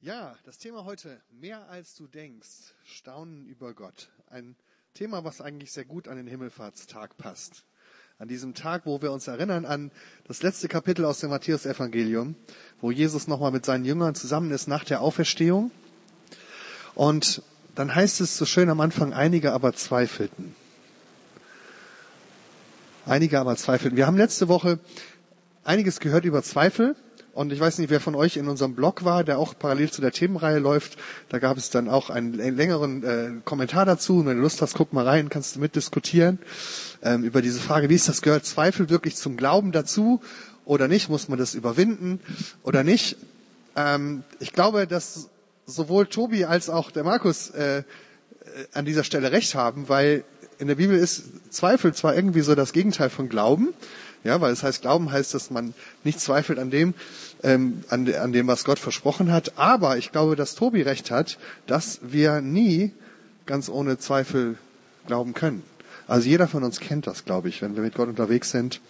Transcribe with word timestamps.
Ja, 0.00 0.36
das 0.44 0.58
Thema 0.58 0.84
heute, 0.84 1.20
mehr 1.40 1.68
als 1.70 1.96
du 1.96 2.06
denkst, 2.06 2.72
Staunen 2.84 3.46
über 3.46 3.74
Gott. 3.74 4.10
Ein 4.30 4.54
Thema, 4.94 5.24
was 5.24 5.40
eigentlich 5.40 5.72
sehr 5.72 5.84
gut 5.84 6.06
an 6.06 6.16
den 6.16 6.28
Himmelfahrtstag 6.28 7.16
passt. 7.16 7.64
An 8.16 8.28
diesem 8.28 8.54
Tag, 8.54 8.86
wo 8.86 9.02
wir 9.02 9.10
uns 9.10 9.26
erinnern 9.26 9.64
an 9.64 9.90
das 10.28 10.40
letzte 10.44 10.68
Kapitel 10.68 11.04
aus 11.04 11.18
dem 11.18 11.30
Matthäus-Evangelium, 11.30 12.36
wo 12.80 12.92
Jesus 12.92 13.26
nochmal 13.26 13.50
mit 13.50 13.64
seinen 13.64 13.84
Jüngern 13.84 14.14
zusammen 14.14 14.52
ist 14.52 14.68
nach 14.68 14.84
der 14.84 15.00
Auferstehung. 15.00 15.72
Und 16.94 17.42
dann 17.74 17.92
heißt 17.92 18.20
es 18.20 18.38
so 18.38 18.44
schön 18.44 18.70
am 18.70 18.80
Anfang, 18.80 19.12
einige 19.12 19.52
aber 19.52 19.72
zweifelten. 19.72 20.54
Einige 23.04 23.40
aber 23.40 23.56
zweifelten. 23.56 23.96
Wir 23.96 24.06
haben 24.06 24.16
letzte 24.16 24.46
Woche 24.46 24.78
einiges 25.64 25.98
gehört 25.98 26.24
über 26.24 26.44
Zweifel. 26.44 26.94
Und 27.32 27.52
ich 27.52 27.60
weiß 27.60 27.78
nicht, 27.78 27.90
wer 27.90 28.00
von 28.00 28.14
euch 28.14 28.36
in 28.36 28.48
unserem 28.48 28.74
Blog 28.74 29.04
war, 29.04 29.22
der 29.22 29.38
auch 29.38 29.54
parallel 29.58 29.90
zu 29.90 30.00
der 30.00 30.10
Themenreihe 30.10 30.58
läuft. 30.58 30.98
Da 31.28 31.38
gab 31.38 31.56
es 31.56 31.70
dann 31.70 31.88
auch 31.88 32.10
einen 32.10 32.34
längeren 32.34 33.04
äh, 33.04 33.30
Kommentar 33.44 33.84
dazu. 33.84 34.18
Und 34.18 34.26
wenn 34.26 34.36
du 34.36 34.42
Lust 34.42 34.60
hast, 34.60 34.74
guck 34.74 34.92
mal 34.92 35.06
rein, 35.06 35.28
kannst 35.28 35.56
du 35.56 35.60
mitdiskutieren 35.60 36.38
ähm, 37.02 37.22
über 37.22 37.40
diese 37.40 37.60
Frage, 37.60 37.88
wie 37.88 37.94
ist 37.94 38.08
das 38.08 38.22
gehört 38.22 38.44
Zweifel 38.44 38.90
wirklich 38.90 39.16
zum 39.16 39.36
Glauben 39.36 39.72
dazu 39.72 40.20
oder 40.64 40.88
nicht? 40.88 41.08
Muss 41.08 41.28
man 41.28 41.38
das 41.38 41.54
überwinden 41.54 42.20
oder 42.62 42.82
nicht? 42.82 43.16
Ähm, 43.76 44.24
ich 44.40 44.52
glaube, 44.52 44.86
dass 44.86 45.28
sowohl 45.64 46.06
Tobi 46.06 46.44
als 46.44 46.70
auch 46.70 46.90
der 46.90 47.04
Markus 47.04 47.50
äh, 47.50 47.78
äh 47.78 47.84
an 48.72 48.84
dieser 48.84 49.04
Stelle 49.04 49.30
recht 49.30 49.54
haben, 49.54 49.88
weil 49.88 50.24
in 50.58 50.66
der 50.66 50.74
Bibel 50.74 50.98
ist 50.98 51.52
Zweifel 51.52 51.94
zwar 51.94 52.16
irgendwie 52.16 52.40
so 52.40 52.54
das 52.54 52.72
Gegenteil 52.72 53.10
von 53.10 53.28
Glauben, 53.28 53.74
ja, 54.24 54.40
weil 54.40 54.52
es 54.52 54.62
heißt, 54.62 54.82
Glauben 54.82 55.10
heißt, 55.10 55.34
dass 55.34 55.50
man 55.50 55.74
nicht 56.04 56.20
zweifelt 56.20 56.58
an 56.58 56.70
dem, 56.70 56.94
ähm, 57.42 57.84
an, 57.88 58.12
an 58.14 58.32
dem, 58.32 58.46
was 58.46 58.64
Gott 58.64 58.78
versprochen 58.78 59.32
hat. 59.32 59.56
Aber 59.56 59.96
ich 59.96 60.12
glaube, 60.12 60.36
dass 60.36 60.54
Tobi 60.54 60.82
recht 60.82 61.10
hat, 61.10 61.38
dass 61.66 62.00
wir 62.02 62.40
nie 62.40 62.92
ganz 63.46 63.68
ohne 63.68 63.98
Zweifel 63.98 64.56
glauben 65.06 65.34
können. 65.34 65.62
Also 66.06 66.28
jeder 66.28 66.48
von 66.48 66.64
uns 66.64 66.80
kennt 66.80 67.06
das, 67.06 67.24
glaube 67.24 67.48
ich, 67.48 67.60
wenn 67.62 67.76
wir 67.76 67.82
mit 67.82 67.94
Gott 67.94 68.08
unterwegs 68.08 68.50
sind, 68.50 68.80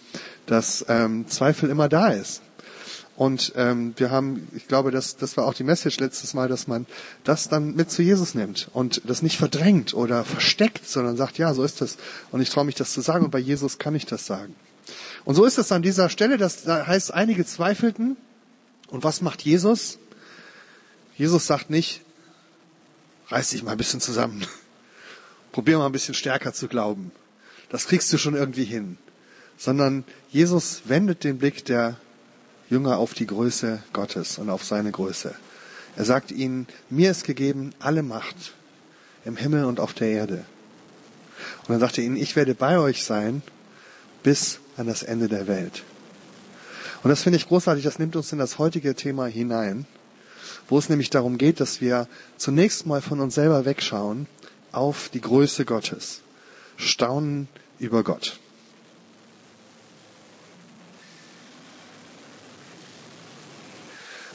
dass 0.46 0.84
ähm, 0.88 1.26
Zweifel 1.28 1.68
immer 1.68 1.88
da 1.88 2.08
ist. 2.08 2.42
Und 3.16 3.52
ähm, 3.56 3.94
wir 3.96 4.12
haben, 4.12 4.46
ich 4.54 4.68
glaube, 4.68 4.92
das, 4.92 5.16
das 5.16 5.36
war 5.36 5.44
auch 5.44 5.54
die 5.54 5.64
Message 5.64 5.98
letztes 5.98 6.34
Mal, 6.34 6.48
dass 6.48 6.68
man 6.68 6.86
das 7.24 7.48
dann 7.48 7.74
mit 7.74 7.90
zu 7.90 8.02
Jesus 8.02 8.36
nimmt 8.36 8.68
und 8.72 9.02
das 9.04 9.22
nicht 9.22 9.38
verdrängt 9.38 9.92
oder 9.92 10.24
versteckt, 10.24 10.88
sondern 10.88 11.16
sagt, 11.16 11.36
ja, 11.36 11.52
so 11.52 11.64
ist 11.64 11.80
das. 11.80 11.96
Und 12.30 12.40
ich 12.40 12.50
traue 12.50 12.64
mich 12.64 12.76
das 12.76 12.92
zu 12.92 13.00
sagen 13.00 13.24
und 13.24 13.32
bei 13.32 13.40
Jesus 13.40 13.78
kann 13.78 13.96
ich 13.96 14.06
das 14.06 14.24
sagen. 14.24 14.54
Und 15.24 15.34
so 15.34 15.44
ist 15.44 15.58
es 15.58 15.72
an 15.72 15.82
dieser 15.82 16.08
Stelle, 16.08 16.38
das 16.38 16.66
heißt, 16.66 17.12
einige 17.12 17.44
zweifelten. 17.44 18.16
Und 18.88 19.04
was 19.04 19.20
macht 19.20 19.42
Jesus? 19.42 19.98
Jesus 21.16 21.46
sagt 21.46 21.70
nicht, 21.70 22.02
reiß 23.28 23.50
dich 23.50 23.62
mal 23.62 23.72
ein 23.72 23.78
bisschen 23.78 24.00
zusammen. 24.00 24.46
Probier 25.52 25.78
mal 25.78 25.86
ein 25.86 25.92
bisschen 25.92 26.14
stärker 26.14 26.52
zu 26.52 26.68
glauben. 26.68 27.12
Das 27.70 27.86
kriegst 27.86 28.12
du 28.12 28.18
schon 28.18 28.34
irgendwie 28.34 28.64
hin. 28.64 28.98
Sondern 29.58 30.04
Jesus 30.30 30.82
wendet 30.84 31.24
den 31.24 31.38
Blick 31.38 31.64
der 31.64 31.96
Jünger 32.70 32.98
auf 32.98 33.14
die 33.14 33.26
Größe 33.26 33.82
Gottes 33.92 34.38
und 34.38 34.50
auf 34.50 34.64
seine 34.64 34.92
Größe. 34.92 35.34
Er 35.96 36.04
sagt 36.04 36.30
ihnen, 36.30 36.68
mir 36.90 37.10
ist 37.10 37.24
gegeben 37.24 37.72
alle 37.80 38.02
Macht 38.02 38.54
im 39.24 39.36
Himmel 39.36 39.64
und 39.64 39.80
auf 39.80 39.94
der 39.94 40.08
Erde. 40.08 40.44
Und 41.62 41.70
dann 41.70 41.80
sagt 41.80 41.98
er 41.98 42.04
ihnen, 42.04 42.16
ich 42.16 42.36
werde 42.36 42.54
bei 42.54 42.78
euch 42.78 43.04
sein 43.04 43.42
bis 44.22 44.60
an 44.78 44.86
das 44.86 45.02
Ende 45.02 45.28
der 45.28 45.46
Welt. 45.46 45.82
Und 47.02 47.10
das 47.10 47.22
finde 47.22 47.36
ich 47.36 47.46
großartig, 47.48 47.84
das 47.84 47.98
nimmt 47.98 48.16
uns 48.16 48.32
in 48.32 48.38
das 48.38 48.58
heutige 48.58 48.94
Thema 48.94 49.26
hinein, 49.26 49.86
wo 50.68 50.78
es 50.78 50.88
nämlich 50.88 51.10
darum 51.10 51.38
geht, 51.38 51.60
dass 51.60 51.80
wir 51.80 52.08
zunächst 52.36 52.86
mal 52.86 53.02
von 53.02 53.20
uns 53.20 53.34
selber 53.34 53.64
wegschauen 53.64 54.26
auf 54.72 55.08
die 55.08 55.20
Größe 55.20 55.64
Gottes, 55.64 56.20
staunen 56.76 57.48
über 57.78 58.02
Gott. 58.02 58.38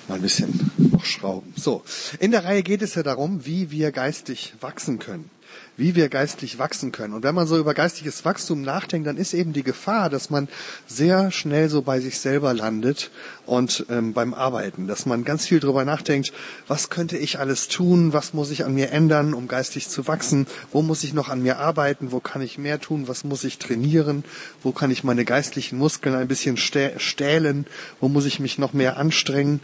Mal 0.07 0.15
ein 0.15 0.21
bisschen 0.21 0.71
noch 0.77 1.05
schrauben. 1.05 1.53
So, 1.55 1.83
in 2.19 2.31
der 2.31 2.43
Reihe 2.43 2.63
geht 2.63 2.81
es 2.81 2.95
ja 2.95 3.03
darum, 3.03 3.45
wie 3.45 3.71
wir 3.71 3.91
geistig 3.91 4.53
wachsen 4.59 4.99
können 4.99 5.29
wie 5.78 5.95
wir 5.95 6.09
geistlich 6.09 6.59
wachsen 6.59 6.91
können. 6.91 7.13
Und 7.13 7.23
wenn 7.23 7.34
man 7.34 7.47
so 7.47 7.57
über 7.57 7.73
geistiges 7.73 8.23
Wachstum 8.25 8.61
nachdenkt, 8.61 9.07
dann 9.07 9.17
ist 9.17 9.34
eben 9.34 9.53
die 9.53 9.63
Gefahr, 9.63 10.09
dass 10.09 10.29
man 10.29 10.47
sehr 10.88 11.31
schnell 11.31 11.69
so 11.69 11.81
bei 11.81 12.00
sich 12.00 12.19
selber 12.19 12.53
landet 12.53 13.09
und 13.45 13.85
ähm, 13.89 14.13
beim 14.13 14.33
Arbeiten, 14.33 14.88
dass 14.88 15.06
man 15.06 15.23
ganz 15.23 15.47
viel 15.47 15.59
drüber 15.59 15.83
nachdenkt, 15.83 16.31
was 16.67 16.89
könnte 16.89 17.17
ich 17.17 17.39
alles 17.39 17.67
tun, 17.67 18.13
was 18.13 18.33
muss 18.33 18.51
ich 18.51 18.66
an 18.66 18.73
mir 18.73 18.91
ändern, 18.91 19.33
um 19.33 19.47
geistig 19.47 19.89
zu 19.89 20.07
wachsen, 20.07 20.47
wo 20.72 20.81
muss 20.81 21.03
ich 21.03 21.13
noch 21.13 21.29
an 21.29 21.41
mir 21.41 21.57
arbeiten, 21.57 22.12
wo 22.12 22.19
kann 22.19 22.41
ich 22.41 22.57
mehr 22.57 22.79
tun, 22.79 23.07
was 23.07 23.23
muss 23.23 23.44
ich 23.44 23.57
trainieren, 23.57 24.23
wo 24.62 24.72
kann 24.72 24.91
ich 24.91 25.03
meine 25.03 25.25
geistlichen 25.25 25.78
Muskeln 25.78 26.16
ein 26.16 26.28
bisschen 26.28 26.57
stählen, 26.57 27.66
wo 28.00 28.07
muss 28.07 28.25
ich 28.25 28.39
mich 28.39 28.57
noch 28.57 28.73
mehr 28.73 28.97
anstrengen. 28.97 29.59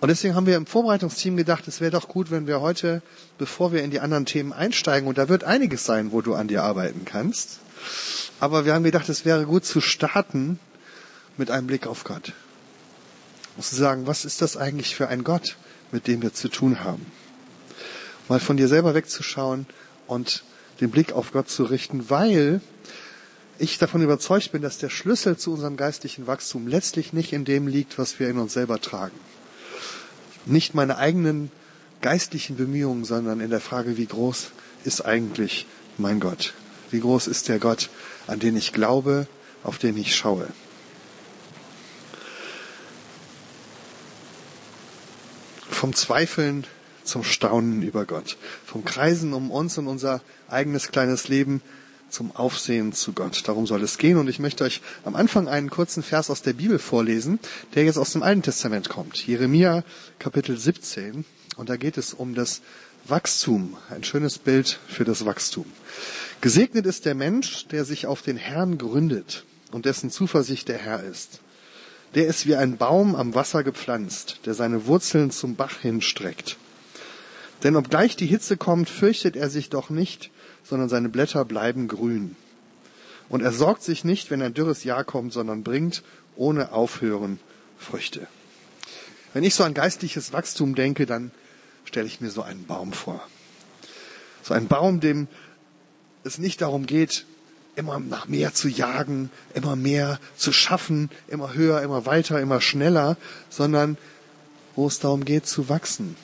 Und 0.00 0.08
deswegen 0.08 0.34
haben 0.34 0.46
wir 0.46 0.56
im 0.56 0.66
Vorbereitungsteam 0.66 1.36
gedacht, 1.36 1.68
es 1.68 1.82
wäre 1.82 1.90
doch 1.90 2.08
gut, 2.08 2.30
wenn 2.30 2.46
wir 2.46 2.62
heute, 2.62 3.02
bevor 3.36 3.72
wir 3.72 3.82
in 3.82 3.90
die 3.90 4.00
anderen 4.00 4.24
Themen 4.24 4.52
einsteigen, 4.52 5.06
und 5.06 5.18
da 5.18 5.28
wird 5.28 5.44
einiges 5.44 5.84
sein, 5.84 6.10
wo 6.10 6.22
du 6.22 6.34
an 6.34 6.48
dir 6.48 6.62
arbeiten 6.62 7.04
kannst, 7.04 7.58
aber 8.40 8.64
wir 8.64 8.72
haben 8.72 8.84
gedacht, 8.84 9.10
es 9.10 9.26
wäre 9.26 9.44
gut 9.44 9.66
zu 9.66 9.82
starten 9.82 10.58
mit 11.36 11.50
einem 11.50 11.66
Blick 11.66 11.86
auf 11.86 12.04
Gott. 12.04 12.32
Und 13.56 13.64
zu 13.64 13.76
sagen, 13.76 14.06
was 14.06 14.24
ist 14.24 14.40
das 14.40 14.56
eigentlich 14.56 14.96
für 14.96 15.08
ein 15.08 15.22
Gott, 15.22 15.56
mit 15.92 16.06
dem 16.06 16.22
wir 16.22 16.32
zu 16.32 16.48
tun 16.48 16.82
haben? 16.82 17.04
Mal 18.28 18.40
von 18.40 18.56
dir 18.56 18.68
selber 18.68 18.94
wegzuschauen 18.94 19.66
und 20.06 20.44
den 20.80 20.90
Blick 20.90 21.12
auf 21.12 21.32
Gott 21.32 21.50
zu 21.50 21.64
richten, 21.64 22.08
weil 22.08 22.62
ich 23.58 23.76
davon 23.76 24.00
überzeugt 24.00 24.52
bin, 24.52 24.62
dass 24.62 24.78
der 24.78 24.88
Schlüssel 24.88 25.36
zu 25.36 25.52
unserem 25.52 25.76
geistlichen 25.76 26.26
Wachstum 26.26 26.66
letztlich 26.68 27.12
nicht 27.12 27.34
in 27.34 27.44
dem 27.44 27.66
liegt, 27.66 27.98
was 27.98 28.18
wir 28.18 28.30
in 28.30 28.38
uns 28.38 28.54
selber 28.54 28.80
tragen 28.80 29.18
nicht 30.46 30.74
meine 30.74 30.98
eigenen 30.98 31.50
geistlichen 32.00 32.56
Bemühungen, 32.56 33.04
sondern 33.04 33.40
in 33.40 33.50
der 33.50 33.60
Frage, 33.60 33.96
wie 33.96 34.06
groß 34.06 34.50
ist 34.84 35.04
eigentlich 35.04 35.66
mein 35.98 36.20
Gott? 36.20 36.54
Wie 36.90 37.00
groß 37.00 37.26
ist 37.26 37.48
der 37.48 37.58
Gott, 37.58 37.90
an 38.26 38.40
den 38.40 38.56
ich 38.56 38.72
glaube, 38.72 39.26
auf 39.62 39.78
den 39.78 39.96
ich 39.96 40.16
schaue? 40.16 40.48
Vom 45.68 45.94
Zweifeln 45.94 46.66
zum 47.04 47.24
Staunen 47.24 47.82
über 47.82 48.04
Gott. 48.04 48.36
Vom 48.64 48.84
Kreisen 48.84 49.32
um 49.32 49.50
uns 49.50 49.78
und 49.78 49.86
unser 49.86 50.20
eigenes 50.48 50.88
kleines 50.88 51.28
Leben 51.28 51.62
zum 52.10 52.34
Aufsehen 52.34 52.92
zu 52.92 53.12
Gott. 53.12 53.42
Darum 53.46 53.66
soll 53.66 53.82
es 53.82 53.98
gehen. 53.98 54.18
Und 54.18 54.28
ich 54.28 54.38
möchte 54.38 54.64
euch 54.64 54.80
am 55.04 55.16
Anfang 55.16 55.48
einen 55.48 55.70
kurzen 55.70 56.02
Vers 56.02 56.30
aus 56.30 56.42
der 56.42 56.52
Bibel 56.52 56.78
vorlesen, 56.78 57.38
der 57.74 57.84
jetzt 57.84 57.98
aus 57.98 58.12
dem 58.12 58.22
Alten 58.22 58.42
Testament 58.42 58.88
kommt. 58.88 59.26
Jeremia 59.26 59.84
Kapitel 60.18 60.56
17. 60.56 61.24
Und 61.56 61.68
da 61.68 61.76
geht 61.76 61.98
es 61.98 62.14
um 62.14 62.34
das 62.34 62.62
Wachstum. 63.06 63.76
Ein 63.88 64.04
schönes 64.04 64.38
Bild 64.38 64.78
für 64.86 65.04
das 65.04 65.24
Wachstum. 65.24 65.66
Gesegnet 66.40 66.86
ist 66.86 67.04
der 67.04 67.14
Mensch, 67.14 67.66
der 67.68 67.84
sich 67.84 68.06
auf 68.06 68.22
den 68.22 68.36
Herrn 68.36 68.78
gründet 68.78 69.44
und 69.72 69.84
dessen 69.84 70.10
Zuversicht 70.10 70.68
der 70.68 70.78
Herr 70.78 71.02
ist. 71.02 71.40
Der 72.14 72.26
ist 72.26 72.46
wie 72.46 72.56
ein 72.56 72.76
Baum 72.76 73.14
am 73.14 73.34
Wasser 73.34 73.62
gepflanzt, 73.62 74.40
der 74.44 74.54
seine 74.54 74.86
Wurzeln 74.86 75.30
zum 75.30 75.54
Bach 75.54 75.78
hinstreckt. 75.78 76.56
Denn 77.62 77.76
obgleich 77.76 78.16
die 78.16 78.26
Hitze 78.26 78.56
kommt, 78.56 78.88
fürchtet 78.88 79.36
er 79.36 79.50
sich 79.50 79.68
doch 79.68 79.90
nicht, 79.90 80.30
sondern 80.64 80.88
seine 80.88 81.08
Blätter 81.08 81.44
bleiben 81.44 81.88
grün. 81.88 82.36
Und 83.28 83.42
er 83.42 83.52
sorgt 83.52 83.82
sich 83.82 84.04
nicht, 84.04 84.30
wenn 84.30 84.42
ein 84.42 84.54
dürres 84.54 84.84
Jahr 84.84 85.04
kommt, 85.04 85.32
sondern 85.32 85.62
bringt 85.62 86.02
ohne 86.36 86.72
Aufhören 86.72 87.38
Früchte. 87.78 88.26
Wenn 89.32 89.44
ich 89.44 89.54
so 89.54 89.62
an 89.62 89.74
geistliches 89.74 90.32
Wachstum 90.32 90.74
denke, 90.74 91.06
dann 91.06 91.30
stelle 91.84 92.06
ich 92.06 92.20
mir 92.20 92.30
so 92.30 92.42
einen 92.42 92.66
Baum 92.66 92.92
vor. 92.92 93.22
So 94.42 94.54
einen 94.54 94.66
Baum, 94.66 95.00
dem 95.00 95.28
es 96.24 96.38
nicht 96.38 96.60
darum 96.60 96.86
geht, 96.86 97.24
immer 97.76 98.00
nach 98.00 98.26
mehr 98.26 98.52
zu 98.52 98.68
jagen, 98.68 99.30
immer 99.54 99.76
mehr 99.76 100.18
zu 100.36 100.52
schaffen, 100.52 101.08
immer 101.28 101.54
höher, 101.54 101.82
immer 101.82 102.06
weiter, 102.06 102.40
immer 102.40 102.60
schneller, 102.60 103.16
sondern 103.48 103.96
wo 104.74 104.88
es 104.88 104.98
darum 104.98 105.24
geht 105.24 105.46
zu 105.46 105.68
wachsen. 105.68 106.16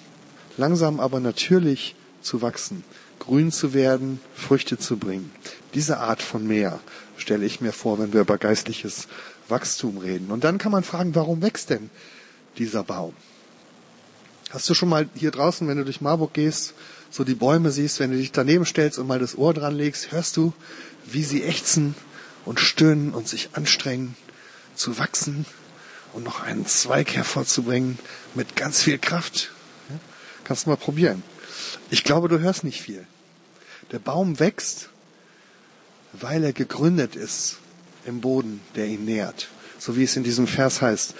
Langsam 0.57 0.99
aber 0.99 1.21
natürlich 1.21 1.95
zu 2.21 2.43
wachsen 2.43 2.83
grün 3.27 3.53
zu 3.53 3.75
werden, 3.75 4.21
Früchte 4.35 4.79
zu 4.79 4.97
bringen. 4.97 5.31
Diese 5.75 5.99
Art 5.99 6.23
von 6.23 6.47
Meer 6.47 6.81
stelle 7.17 7.45
ich 7.45 7.61
mir 7.61 7.73
vor, 7.73 7.99
wenn 7.99 8.13
wir 8.13 8.21
über 8.21 8.39
geistliches 8.39 9.09
Wachstum 9.49 9.99
reden. 9.99 10.31
Und 10.31 10.45
dann 10.45 10.59
kann 10.59 10.73
man 10.73 10.85
fragen, 10.85 11.15
warum 11.15 11.43
wächst 11.43 11.71
denn 11.71 11.91
dieser 12.59 12.83
Baum? 12.85 13.15
Hast 14.51 14.69
du 14.71 14.75
schon 14.75 14.89
mal 14.89 15.09
hier 15.15 15.33
draußen, 15.33 15.67
wenn 15.67 15.77
du 15.77 15.85
durch 15.85 16.01
Marburg 16.01 16.33
gehst, 16.33 16.75
so 17.11 17.25
die 17.25 17.35
Bäume 17.35 17.71
siehst, 17.71 17.99
wenn 17.99 18.13
du 18.13 18.17
dich 18.17 18.33
daneben 18.33 18.65
stellst 18.65 18.99
und 18.99 19.07
mal 19.07 19.19
das 19.19 19.37
Ohr 19.37 19.53
dran 19.53 19.75
legst, 19.75 20.13
hörst 20.13 20.37
du, 20.37 20.53
wie 21.05 21.25
sie 21.25 21.43
ächzen 21.43 21.95
und 22.45 22.61
stöhnen 22.61 23.13
und 23.13 23.29
sich 23.29 23.51
anstrengen, 23.55 24.17
zu 24.75 24.99
wachsen 24.99 25.47
und 26.13 26.25
noch 26.25 26.43
einen 26.43 26.67
Zweig 26.67 27.15
hervorzubringen 27.15 27.99
mit 28.35 28.57
ganz 28.57 28.83
viel 28.83 28.99
Kraft. 28.99 29.51
Kannst 30.45 30.67
du 30.67 30.71
mal 30.71 30.77
probieren. 30.77 31.23
Ich 31.91 32.05
glaube, 32.05 32.29
du 32.29 32.39
hörst 32.39 32.63
nicht 32.63 32.81
viel. 32.81 33.07
Der 33.93 33.99
Baum 33.99 34.41
wächst, 34.41 34.91
weil 36.13 36.43
er 36.43 36.53
gegründet 36.53 37.15
ist 37.15 37.59
im 38.05 38.21
Boden, 38.21 38.61
der 38.75 38.87
ihn 38.87 39.05
nährt. 39.05 39.49
So 39.79 39.97
wie 39.97 40.05
es 40.05 40.17
in 40.17 40.25
diesem 40.25 40.47
Vers 40.47 40.83
heißt. 40.83 41.15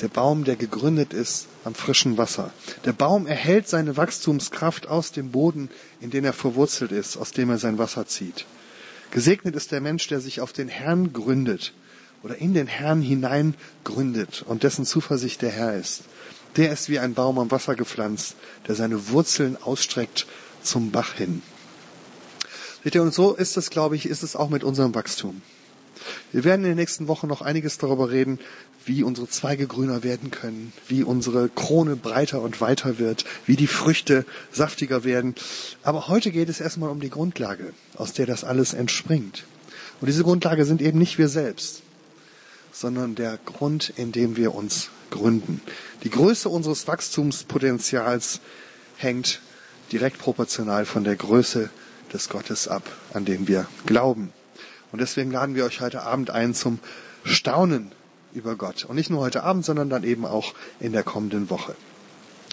Der 0.00 0.08
Baum, 0.08 0.44
der 0.44 0.56
gegründet 0.56 1.12
ist 1.12 1.48
am 1.64 1.74
frischen 1.74 2.16
Wasser. 2.16 2.52
Der 2.84 2.92
Baum 2.92 3.26
erhält 3.26 3.68
seine 3.68 3.96
Wachstumskraft 3.96 4.86
aus 4.86 5.10
dem 5.10 5.32
Boden, 5.32 5.70
in 6.00 6.10
den 6.10 6.24
er 6.24 6.32
verwurzelt 6.32 6.92
ist, 6.92 7.16
aus 7.16 7.32
dem 7.32 7.50
er 7.50 7.58
sein 7.58 7.78
Wasser 7.78 8.06
zieht. 8.06 8.46
Gesegnet 9.10 9.56
ist 9.56 9.72
der 9.72 9.80
Mensch, 9.80 10.06
der 10.06 10.20
sich 10.20 10.40
auf 10.40 10.52
den 10.52 10.68
Herrn 10.68 11.12
gründet 11.12 11.72
oder 12.22 12.36
in 12.36 12.54
den 12.54 12.66
Herrn 12.66 13.02
hinein 13.02 13.54
gründet 13.84 14.44
und 14.46 14.62
dessen 14.62 14.84
Zuversicht 14.84 15.42
der 15.42 15.50
Herr 15.50 15.74
ist. 15.74 16.02
Der 16.56 16.72
ist 16.72 16.88
wie 16.88 16.98
ein 16.98 17.14
Baum 17.14 17.38
am 17.38 17.50
Wasser 17.50 17.74
gepflanzt, 17.74 18.36
der 18.66 18.74
seine 18.74 19.08
Wurzeln 19.08 19.56
ausstreckt 19.60 20.26
zum 20.62 20.90
Bach 20.90 21.14
hin. 21.14 21.42
Seht 22.84 22.94
ihr, 22.94 23.02
und 23.02 23.12
so 23.12 23.34
ist 23.34 23.56
es, 23.56 23.70
glaube 23.70 23.96
ich, 23.96 24.06
ist 24.06 24.22
es 24.22 24.36
auch 24.36 24.50
mit 24.50 24.64
unserem 24.64 24.94
Wachstum. 24.94 25.42
Wir 26.32 26.44
werden 26.44 26.62
in 26.62 26.70
den 26.70 26.76
nächsten 26.76 27.08
Wochen 27.08 27.26
noch 27.26 27.42
einiges 27.42 27.78
darüber 27.78 28.10
reden, 28.10 28.38
wie 28.84 29.02
unsere 29.02 29.28
Zweige 29.28 29.66
grüner 29.66 30.02
werden 30.02 30.30
können, 30.30 30.72
wie 30.86 31.02
unsere 31.02 31.48
Krone 31.48 31.96
breiter 31.96 32.40
und 32.40 32.60
weiter 32.60 32.98
wird, 32.98 33.24
wie 33.46 33.56
die 33.56 33.66
Früchte 33.66 34.24
saftiger 34.52 35.04
werden. 35.04 35.34
Aber 35.82 36.08
heute 36.08 36.30
geht 36.30 36.48
es 36.48 36.60
erstmal 36.60 36.90
um 36.90 37.00
die 37.00 37.10
Grundlage, 37.10 37.72
aus 37.96 38.12
der 38.12 38.26
das 38.26 38.44
alles 38.44 38.74
entspringt. 38.74 39.44
Und 40.00 40.06
diese 40.06 40.22
Grundlage 40.22 40.64
sind 40.64 40.80
eben 40.80 40.98
nicht 40.98 41.18
wir 41.18 41.28
selbst, 41.28 41.82
sondern 42.72 43.14
der 43.14 43.38
Grund, 43.44 43.92
in 43.96 44.12
dem 44.12 44.36
wir 44.36 44.54
uns 44.54 44.90
gründen. 45.10 45.60
Die 46.04 46.10
Größe 46.10 46.48
unseres 46.48 46.86
Wachstumspotenzials 46.86 48.40
hängt 48.96 49.40
direkt 49.90 50.18
proportional 50.18 50.86
von 50.86 51.04
der 51.04 51.16
Größe 51.16 51.70
des 52.12 52.28
Gottes 52.28 52.68
ab, 52.68 52.82
an 53.12 53.24
dem 53.24 53.48
wir 53.48 53.66
glauben. 53.86 54.32
Und 54.92 55.00
deswegen 55.00 55.30
laden 55.30 55.54
wir 55.54 55.64
euch 55.64 55.80
heute 55.80 56.02
Abend 56.02 56.30
ein 56.30 56.54
zum 56.54 56.78
Staunen 57.24 57.92
über 58.32 58.56
Gott. 58.56 58.84
Und 58.84 58.96
nicht 58.96 59.10
nur 59.10 59.20
heute 59.20 59.42
Abend, 59.42 59.64
sondern 59.64 59.90
dann 59.90 60.04
eben 60.04 60.24
auch 60.24 60.54
in 60.80 60.92
der 60.92 61.02
kommenden 61.02 61.50
Woche. 61.50 61.74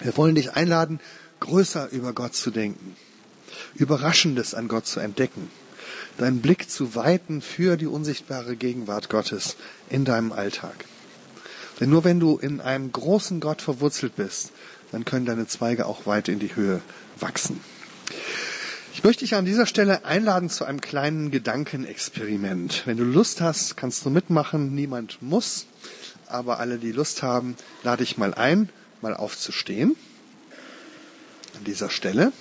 Wir 0.02 0.16
wollen 0.16 0.34
dich 0.34 0.52
einladen, 0.54 1.00
größer 1.40 1.90
über 1.90 2.12
Gott 2.12 2.34
zu 2.34 2.50
denken, 2.50 2.96
Überraschendes 3.74 4.54
an 4.54 4.68
Gott 4.68 4.86
zu 4.86 5.00
entdecken, 5.00 5.50
deinen 6.18 6.40
Blick 6.40 6.70
zu 6.70 6.94
weiten 6.94 7.40
für 7.40 7.76
die 7.76 7.86
unsichtbare 7.86 8.56
Gegenwart 8.56 9.08
Gottes 9.08 9.56
in 9.88 10.04
deinem 10.04 10.32
Alltag. 10.32 10.84
Denn 11.80 11.90
nur 11.90 12.04
wenn 12.04 12.20
du 12.20 12.38
in 12.38 12.60
einem 12.60 12.90
großen 12.90 13.40
Gott 13.40 13.60
verwurzelt 13.60 14.16
bist, 14.16 14.50
dann 14.92 15.04
können 15.04 15.26
deine 15.26 15.46
Zweige 15.46 15.86
auch 15.86 16.06
weit 16.06 16.28
in 16.28 16.38
die 16.38 16.54
Höhe 16.56 16.80
wachsen. 17.18 17.60
Ich 18.96 19.04
möchte 19.04 19.26
dich 19.26 19.34
an 19.34 19.44
dieser 19.44 19.66
Stelle 19.66 20.06
einladen 20.06 20.48
zu 20.48 20.64
einem 20.64 20.80
kleinen 20.80 21.30
Gedankenexperiment. 21.30 22.84
Wenn 22.86 22.96
du 22.96 23.04
Lust 23.04 23.42
hast, 23.42 23.76
kannst 23.76 24.06
du 24.06 24.08
mitmachen. 24.08 24.74
Niemand 24.74 25.20
muss, 25.20 25.66
aber 26.28 26.60
alle, 26.60 26.78
die 26.78 26.92
Lust 26.92 27.22
haben, 27.22 27.56
lade 27.82 28.02
ich 28.02 28.16
mal 28.16 28.32
ein, 28.32 28.70
mal 29.02 29.12
aufzustehen. 29.12 29.96
An 31.58 31.64
dieser 31.64 31.90
Stelle. 31.90 32.32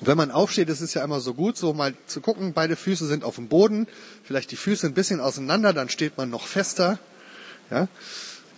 Und 0.00 0.06
wenn 0.06 0.16
man 0.16 0.30
aufsteht, 0.30 0.70
ist 0.70 0.80
es 0.80 0.94
ja 0.94 1.04
immer 1.04 1.20
so 1.20 1.34
gut, 1.34 1.58
so 1.58 1.74
mal 1.74 1.92
zu 2.06 2.22
gucken, 2.22 2.54
beide 2.54 2.76
Füße 2.76 3.06
sind 3.06 3.24
auf 3.24 3.34
dem 3.34 3.48
Boden, 3.48 3.86
vielleicht 4.22 4.52
die 4.52 4.56
Füße 4.56 4.86
ein 4.86 4.94
bisschen 4.94 5.20
auseinander, 5.20 5.74
dann 5.74 5.90
steht 5.90 6.16
man 6.16 6.30
noch 6.30 6.46
fester. 6.46 6.98
Ja? 7.70 7.88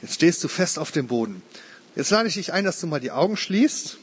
Jetzt 0.00 0.14
stehst 0.14 0.44
du 0.44 0.48
fest 0.48 0.78
auf 0.78 0.92
dem 0.92 1.08
Boden. 1.08 1.42
Jetzt 1.96 2.10
lade 2.10 2.28
ich 2.28 2.34
dich 2.34 2.52
ein, 2.52 2.64
dass 2.64 2.80
du 2.80 2.86
mal 2.86 3.00
die 3.00 3.10
Augen 3.10 3.36
schließt 3.36 3.98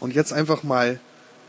und 0.00 0.14
jetzt 0.14 0.32
einfach 0.32 0.62
mal 0.62 0.98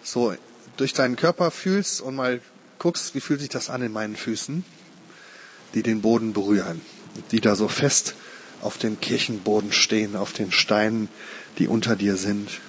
so 0.04 0.36
durch 0.78 0.94
deinen 0.94 1.16
Körper 1.16 1.52
fühlst 1.52 2.02
und 2.02 2.16
mal 2.16 2.42
guckst, 2.80 3.16
wie 3.16 3.22
fühlt 3.22 3.40
sich 3.40 3.50
das 3.50 3.70
an 3.70 3.82
in 3.82 3.92
meinen 3.92 4.16
Füßen, 4.16 4.64
die 5.74 5.84
den 5.84 6.02
Boden 6.02 6.34
berühren, 6.34 6.82
die 7.32 7.42
da 7.42 7.56
so 7.56 7.68
fest 7.68 8.16
auf 8.62 8.78
dem 8.78 9.00
Kirchenboden 9.00 9.72
stehen, 9.72 10.16
auf 10.16 10.34
den 10.34 10.52
Steinen, 10.52 11.10
die 11.58 11.68
unter 11.68 11.96
dir 11.96 12.16
sind. 12.16 12.60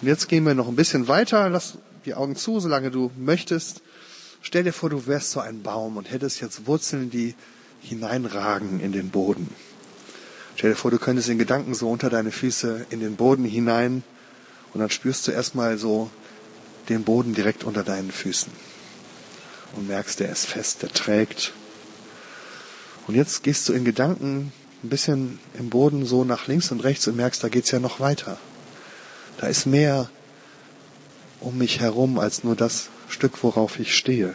Und 0.00 0.08
jetzt 0.08 0.28
gehen 0.28 0.44
wir 0.44 0.54
noch 0.54 0.68
ein 0.68 0.76
bisschen 0.76 1.08
weiter, 1.08 1.48
lass 1.48 1.78
die 2.04 2.14
Augen 2.14 2.36
zu, 2.36 2.60
solange 2.60 2.90
du 2.90 3.10
möchtest. 3.16 3.82
Stell 4.40 4.64
dir 4.64 4.72
vor, 4.72 4.90
du 4.90 5.06
wärst 5.06 5.30
so 5.30 5.40
ein 5.40 5.62
Baum 5.62 5.96
und 5.96 6.10
hättest 6.10 6.40
jetzt 6.40 6.66
Wurzeln, 6.66 7.10
die 7.10 7.34
hineinragen 7.80 8.80
in 8.80 8.92
den 8.92 9.10
Boden. 9.10 9.48
Stell 10.56 10.70
dir 10.70 10.76
vor, 10.76 10.90
du 10.90 10.98
könntest 10.98 11.28
in 11.28 11.38
Gedanken 11.38 11.74
so 11.74 11.90
unter 11.90 12.10
deine 12.10 12.32
Füße 12.32 12.86
in 12.90 13.00
den 13.00 13.16
Boden 13.16 13.44
hinein 13.44 14.02
und 14.72 14.80
dann 14.80 14.90
spürst 14.90 15.26
du 15.26 15.32
erstmal 15.32 15.78
so 15.78 16.10
den 16.88 17.04
Boden 17.04 17.34
direkt 17.34 17.64
unter 17.64 17.84
deinen 17.84 18.10
Füßen 18.10 18.52
und 19.76 19.88
merkst, 19.88 20.20
der 20.20 20.30
ist 20.30 20.46
fest, 20.46 20.82
der 20.82 20.90
trägt. 20.90 21.52
Und 23.06 23.14
jetzt 23.14 23.42
gehst 23.42 23.68
du 23.68 23.72
in 23.72 23.84
Gedanken 23.84 24.52
ein 24.82 24.88
bisschen 24.88 25.38
im 25.58 25.70
Boden 25.70 26.06
so 26.06 26.24
nach 26.24 26.46
links 26.46 26.70
und 26.70 26.80
rechts 26.80 27.06
und 27.06 27.16
merkst, 27.16 27.42
da 27.42 27.48
geht's 27.48 27.70
ja 27.70 27.78
noch 27.78 28.00
weiter. 28.00 28.38
Da 29.38 29.46
ist 29.46 29.66
mehr 29.66 30.10
um 31.40 31.58
mich 31.58 31.80
herum 31.80 32.18
als 32.18 32.44
nur 32.44 32.56
das 32.56 32.88
Stück, 33.08 33.42
worauf 33.42 33.78
ich 33.78 33.96
stehe. 33.96 34.34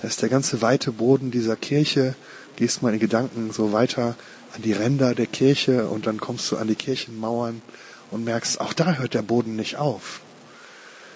Da 0.00 0.08
ist 0.08 0.22
der 0.22 0.28
ganze 0.28 0.62
weite 0.62 0.92
Boden 0.92 1.30
dieser 1.30 1.56
Kirche. 1.56 2.14
Gehst 2.56 2.82
mal 2.82 2.94
in 2.94 3.00
Gedanken 3.00 3.52
so 3.52 3.72
weiter 3.72 4.16
an 4.54 4.62
die 4.62 4.72
Ränder 4.72 5.14
der 5.14 5.26
Kirche 5.26 5.88
und 5.88 6.06
dann 6.06 6.20
kommst 6.20 6.50
du 6.50 6.56
an 6.56 6.68
die 6.68 6.74
Kirchenmauern 6.74 7.62
und 8.10 8.24
merkst, 8.24 8.60
auch 8.60 8.72
da 8.72 8.94
hört 8.94 9.14
der 9.14 9.22
Boden 9.22 9.56
nicht 9.56 9.76
auf. 9.76 10.20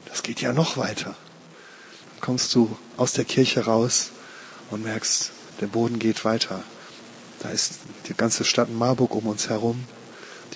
Das 0.06 0.22
geht 0.22 0.40
ja 0.40 0.52
noch 0.52 0.76
weiter. 0.76 1.14
Dann 2.10 2.20
kommst 2.20 2.54
du 2.54 2.76
aus 2.96 3.12
der 3.12 3.24
Kirche 3.24 3.64
raus 3.64 4.10
und 4.70 4.84
merkst, 4.84 5.30
der 5.60 5.66
Boden 5.66 5.98
geht 5.98 6.24
weiter. 6.24 6.62
Da 7.40 7.50
ist 7.50 7.74
die 8.08 8.14
ganze 8.14 8.44
Stadt 8.44 8.70
Marburg 8.70 9.14
um 9.14 9.26
uns 9.26 9.48
herum, 9.48 9.84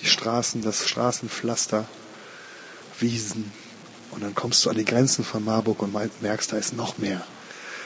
die 0.01 0.05
Straßen, 0.05 0.61
das 0.61 0.87
Straßenpflaster, 0.87 1.85
Wiesen. 2.99 3.51
Und 4.11 4.23
dann 4.23 4.33
kommst 4.33 4.65
du 4.65 4.69
an 4.69 4.77
die 4.77 4.85
Grenzen 4.85 5.23
von 5.23 5.43
Marburg 5.43 5.81
und 5.81 5.93
merkst, 6.21 6.51
da 6.51 6.57
ist 6.57 6.73
noch 6.73 6.97
mehr. 6.97 7.23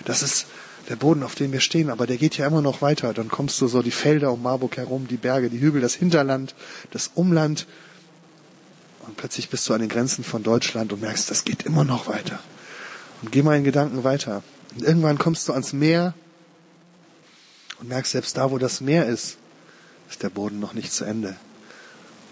Das 0.06 0.22
ist 0.24 0.46
der 0.90 0.96
Boden, 0.96 1.24
auf 1.24 1.36
dem 1.36 1.52
wir 1.52 1.60
stehen, 1.60 1.90
aber 1.90 2.08
der 2.08 2.18
geht 2.18 2.38
ja 2.38 2.48
immer 2.48 2.62
noch 2.62 2.82
weiter. 2.82 3.14
Dann 3.14 3.30
kommst 3.30 3.60
du 3.62 3.68
so 3.68 3.82
die 3.82 3.92
Felder 3.92 4.32
um 4.32 4.42
Marburg 4.42 4.78
herum, 4.78 5.08
die 5.08 5.18
Berge, 5.18 5.50
die 5.50 5.60
Hügel, 5.60 5.82
das 5.82 5.96
Hinterland, 5.96 6.56
das 6.92 7.12
Umland 7.14 7.68
und 9.08 9.18
plötzlich 9.18 9.50
bist 9.50 9.68
du 9.68 9.74
an 9.74 9.82
den 9.82 9.90
Grenzen 9.90 10.24
von 10.24 10.44
Deutschland 10.44 10.94
und 10.94 11.02
merkst, 11.02 11.30
das 11.30 11.44
geht 11.44 11.64
immer 11.64 11.84
noch 11.84 12.08
weiter. 12.08 12.40
Und 13.22 13.32
geh 13.32 13.42
mal 13.42 13.58
in 13.58 13.64
Gedanken 13.64 14.04
weiter. 14.04 14.44
Und 14.76 14.84
irgendwann 14.84 15.18
kommst 15.18 15.48
du 15.48 15.54
ans 15.54 15.74
Meer 15.74 16.14
und 17.80 17.90
merkst, 17.90 18.12
selbst 18.12 18.38
da, 18.38 18.52
wo 18.52 18.58
das 18.58 18.82
Meer 18.82 19.08
ist, 19.08 19.38
ist 20.10 20.24
der 20.24 20.30
Boden 20.30 20.60
noch 20.60 20.74
nicht 20.74 20.94
zu 20.94 21.06
Ende. 21.06 21.36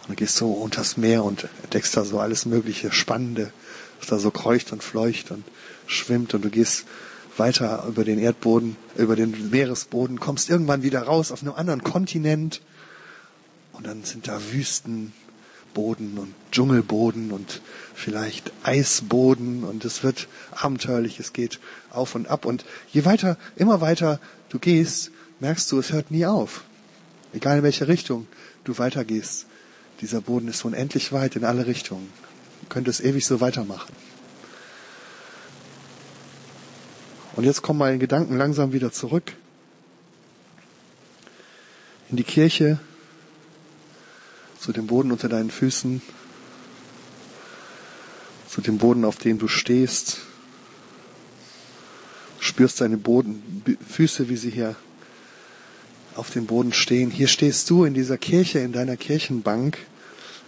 Und 0.04 0.10
du 0.10 0.16
gehst 0.16 0.36
so 0.36 0.52
unters 0.52 0.98
Meer 0.98 1.24
und 1.24 1.48
entdeckst 1.64 1.96
da 1.98 2.06
so 2.06 2.20
alles 2.20 2.46
mögliche 2.46 2.92
Spannende, 2.92 3.52
was 4.00 4.08
da 4.08 4.20
so 4.20 4.32
kreucht 4.32 4.72
und 4.72 4.84
fleucht 4.84 5.32
und 5.32 5.44
schwimmt 5.88 6.34
und 6.34 6.44
du 6.44 6.50
gehst 6.50 6.86
weiter 7.38 7.86
über 7.88 8.04
den 8.04 8.20
Erdboden, 8.20 8.76
über 8.96 9.16
den 9.16 9.50
Meeresboden, 9.50 10.20
kommst 10.20 10.50
irgendwann 10.50 10.84
wieder 10.84 11.02
raus 11.04 11.32
auf 11.32 11.42
einem 11.42 11.54
anderen 11.54 11.84
Kontinent 11.84 12.62
und 13.74 13.88
dann 13.88 14.04
sind 14.04 14.28
da 14.28 14.40
Wüsten 14.52 15.14
Boden 15.74 16.18
und 16.18 16.34
Dschungelboden 16.52 17.32
und 17.32 17.62
vielleicht 17.94 18.52
Eisboden 18.64 19.64
und 19.64 19.86
es 19.86 20.04
wird 20.04 20.28
abenteuerlich, 20.52 21.20
es 21.20 21.34
geht 21.34 21.60
auf 21.90 22.16
und 22.16 22.28
ab 22.28 22.46
und 22.46 22.66
je 22.92 23.06
weiter, 23.06 23.38
immer 23.56 23.82
weiter 23.82 24.20
du 24.50 24.60
gehst, 24.60 25.12
merkst 25.40 25.72
du, 25.72 25.80
es 25.80 25.92
hört 25.92 26.12
nie 26.12 26.26
auf. 26.26 26.64
Egal 27.34 27.58
in 27.58 27.64
welche 27.64 27.88
Richtung 27.88 28.28
du 28.64 28.78
weitergehst. 28.78 29.46
Dieser 30.02 30.22
Boden 30.22 30.48
ist 30.48 30.64
unendlich 30.66 31.12
weit 31.12 31.36
in 31.36 31.44
alle 31.44 31.68
Richtungen. 31.68 32.12
Du 32.62 32.70
könntest 32.70 33.04
ewig 33.04 33.26
so 33.26 33.42
weitermachen. 33.42 33.94
Und 37.36 37.44
jetzt 37.44 37.62
komm 37.62 37.78
mal 37.78 37.94
in 37.94 38.00
Gedanken 38.00 38.38
langsam 38.38 38.74
wieder 38.74 38.92
zurück 38.92 39.34
in 42.10 42.18
die 42.18 42.24
Kirche, 42.24 42.80
zu 44.60 44.74
dem 44.74 44.88
Boden 44.88 45.12
unter 45.12 45.30
deinen 45.30 45.52
Füßen, 45.52 46.02
zu 48.48 48.62
dem 48.62 48.78
Boden, 48.78 49.06
auf 49.06 49.18
dem 49.18 49.40
du 49.40 49.48
stehst. 49.48 50.18
Spürst 52.40 52.82
deine 52.82 52.98
Boden, 52.98 53.64
Füße, 53.88 54.28
wie 54.30 54.38
sie 54.38 54.50
hier 54.50 54.76
auf 56.16 56.32
dem 56.32 56.46
Boden 56.46 56.74
stehen. 56.74 57.12
Hier 57.12 57.28
stehst 57.28 57.70
du 57.70 57.86
in 57.86 57.94
dieser 57.94 58.18
Kirche, 58.18 58.60
in 58.60 58.74
deiner 58.74 58.98
Kirchenbank. 58.98 59.78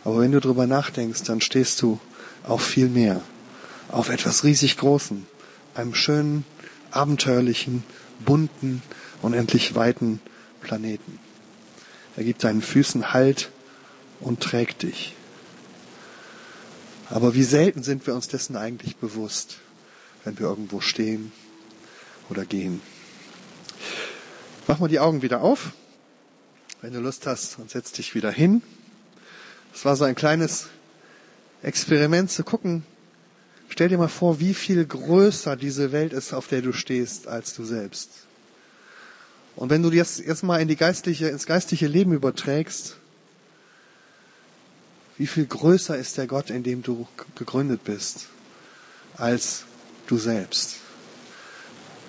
Aber 0.03 0.19
wenn 0.19 0.31
du 0.31 0.39
darüber 0.39 0.67
nachdenkst, 0.67 1.23
dann 1.23 1.41
stehst 1.41 1.81
du 1.81 1.99
auf 2.43 2.63
viel 2.63 2.89
mehr. 2.89 3.21
Auf 3.89 4.09
etwas 4.09 4.43
riesig 4.43 4.77
Großen. 4.77 5.25
Einem 5.75 5.93
schönen, 5.93 6.43
abenteuerlichen, 6.89 7.83
bunten, 8.25 8.81
unendlich 9.21 9.75
weiten 9.75 10.19
Planeten. 10.61 11.19
Er 12.17 12.23
gibt 12.23 12.43
deinen 12.43 12.61
Füßen 12.61 13.13
Halt 13.13 13.51
und 14.21 14.39
trägt 14.39 14.83
dich. 14.83 15.15
Aber 17.09 17.33
wie 17.33 17.43
selten 17.43 17.83
sind 17.83 18.07
wir 18.07 18.15
uns 18.15 18.29
dessen 18.29 18.55
eigentlich 18.55 18.95
bewusst, 18.95 19.57
wenn 20.23 20.39
wir 20.39 20.47
irgendwo 20.47 20.79
stehen 20.79 21.31
oder 22.29 22.45
gehen. 22.45 22.81
Mach 24.67 24.79
mal 24.79 24.87
die 24.87 24.99
Augen 24.99 25.21
wieder 25.21 25.41
auf, 25.41 25.73
wenn 26.81 26.93
du 26.93 26.99
Lust 26.99 27.27
hast, 27.27 27.59
und 27.59 27.69
setz 27.69 27.91
dich 27.91 28.15
wieder 28.15 28.31
hin. 28.31 28.61
Es 29.73 29.83
war 29.83 29.95
so 29.95 30.05
ein 30.05 30.15
kleines 30.15 30.67
Experiment 31.63 32.31
zu 32.31 32.43
gucken. 32.43 32.83
Stell 33.67 33.89
dir 33.89 33.97
mal 33.97 34.07
vor, 34.07 34.39
wie 34.39 34.53
viel 34.53 34.85
größer 34.85 35.55
diese 35.55 35.91
Welt 35.91 36.13
ist, 36.13 36.33
auf 36.33 36.47
der 36.47 36.61
du 36.61 36.71
stehst, 36.71 37.27
als 37.27 37.53
du 37.53 37.63
selbst. 37.65 38.09
Und 39.55 39.69
wenn 39.69 39.83
du 39.83 39.89
das 39.89 40.17
jetzt 40.17 40.43
mal 40.43 40.61
in 40.61 40.67
die 40.67 40.75
geistliche, 40.75 41.27
ins 41.27 41.45
geistliche 41.45 41.87
Leben 41.87 42.13
überträgst, 42.13 42.97
wie 45.21 45.27
viel 45.27 45.45
größer 45.45 45.95
ist 45.95 46.17
der 46.17 46.25
Gott, 46.25 46.49
in 46.49 46.63
dem 46.63 46.81
du 46.81 47.07
gegründet 47.35 47.83
bist, 47.83 48.25
als 49.17 49.65
du 50.07 50.17
selbst? 50.17 50.77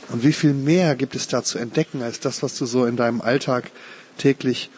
Und 0.09 0.25
wie 0.25 0.33
viel 0.33 0.55
mehr 0.55 0.97
gibt 0.97 1.15
es 1.15 1.29
da 1.29 1.45
zu 1.45 1.59
entdecken, 1.59 2.01
als 2.01 2.21
das, 2.21 2.43
was 2.43 2.57
du 2.57 2.65
so 2.65 2.87
in 2.87 2.97
deinem 2.97 3.21
Alltag 3.21 3.71
täglich 4.17 4.71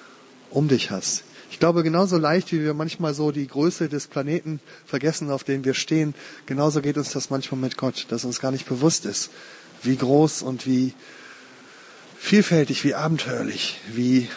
um 0.50 0.66
dich 0.66 0.90
hast? 0.90 1.22
Ich 1.52 1.60
glaube, 1.60 1.84
genauso 1.84 2.18
leicht, 2.18 2.50
wie 2.50 2.60
wir 2.60 2.74
manchmal 2.74 3.14
so 3.14 3.30
die 3.30 3.46
Größe 3.46 3.88
des 3.88 4.08
Planeten 4.08 4.58
vergessen, 4.84 5.30
auf 5.30 5.44
dem 5.44 5.64
wir 5.64 5.74
stehen, 5.74 6.12
genauso 6.46 6.82
geht 6.82 6.98
uns 6.98 7.12
das 7.12 7.30
manchmal 7.30 7.60
mit 7.60 7.76
Gott, 7.76 8.06
dass 8.08 8.24
uns 8.24 8.40
gar 8.40 8.50
nicht 8.50 8.66
bewusst 8.66 9.06
ist, 9.06 9.30
wie 9.84 9.94
groß 9.94 10.42
und 10.42 10.66
wie 10.66 10.92
vielfältig, 12.18 12.82
wie 12.82 12.96
abenteuerlich, 12.96 13.78
wie 13.92 14.28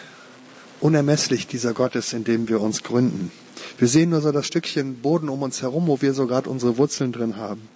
unermesslich 0.78 1.48
dieser 1.48 1.74
Gott 1.74 1.96
ist, 1.96 2.12
in 2.12 2.22
dem 2.22 2.48
wir 2.48 2.60
uns 2.60 2.84
gründen. 2.84 3.32
Wir 3.78 3.88
sehen 3.88 4.10
nur 4.10 4.20
so 4.20 4.32
das 4.32 4.46
Stückchen 4.46 5.00
Boden 5.00 5.28
um 5.28 5.42
uns 5.42 5.62
herum, 5.62 5.86
wo 5.86 6.02
wir 6.02 6.12
so 6.12 6.26
gerade 6.26 6.50
unsere 6.50 6.76
Wurzeln 6.76 7.12
drin 7.12 7.36
haben. 7.36 7.68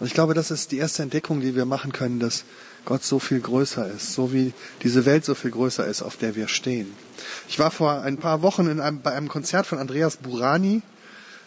Und 0.00 0.06
ich 0.06 0.14
glaube, 0.14 0.32
das 0.32 0.50
ist 0.50 0.72
die 0.72 0.78
erste 0.78 1.02
Entdeckung, 1.02 1.40
die 1.40 1.54
wir 1.54 1.66
machen 1.66 1.92
können, 1.92 2.20
dass 2.20 2.44
Gott 2.86 3.04
so 3.04 3.18
viel 3.18 3.40
größer 3.40 3.86
ist, 3.92 4.14
so 4.14 4.32
wie 4.32 4.54
diese 4.82 5.04
Welt 5.04 5.26
so 5.26 5.34
viel 5.34 5.50
größer 5.50 5.86
ist, 5.86 6.00
auf 6.00 6.16
der 6.16 6.34
wir 6.36 6.48
stehen. 6.48 6.90
Ich 7.48 7.58
war 7.58 7.70
vor 7.70 8.00
ein 8.00 8.16
paar 8.16 8.40
Wochen 8.40 8.66
in 8.66 8.80
einem, 8.80 9.02
bei 9.02 9.12
einem 9.12 9.28
Konzert 9.28 9.66
von 9.66 9.78
Andreas 9.78 10.16
Burani 10.16 10.80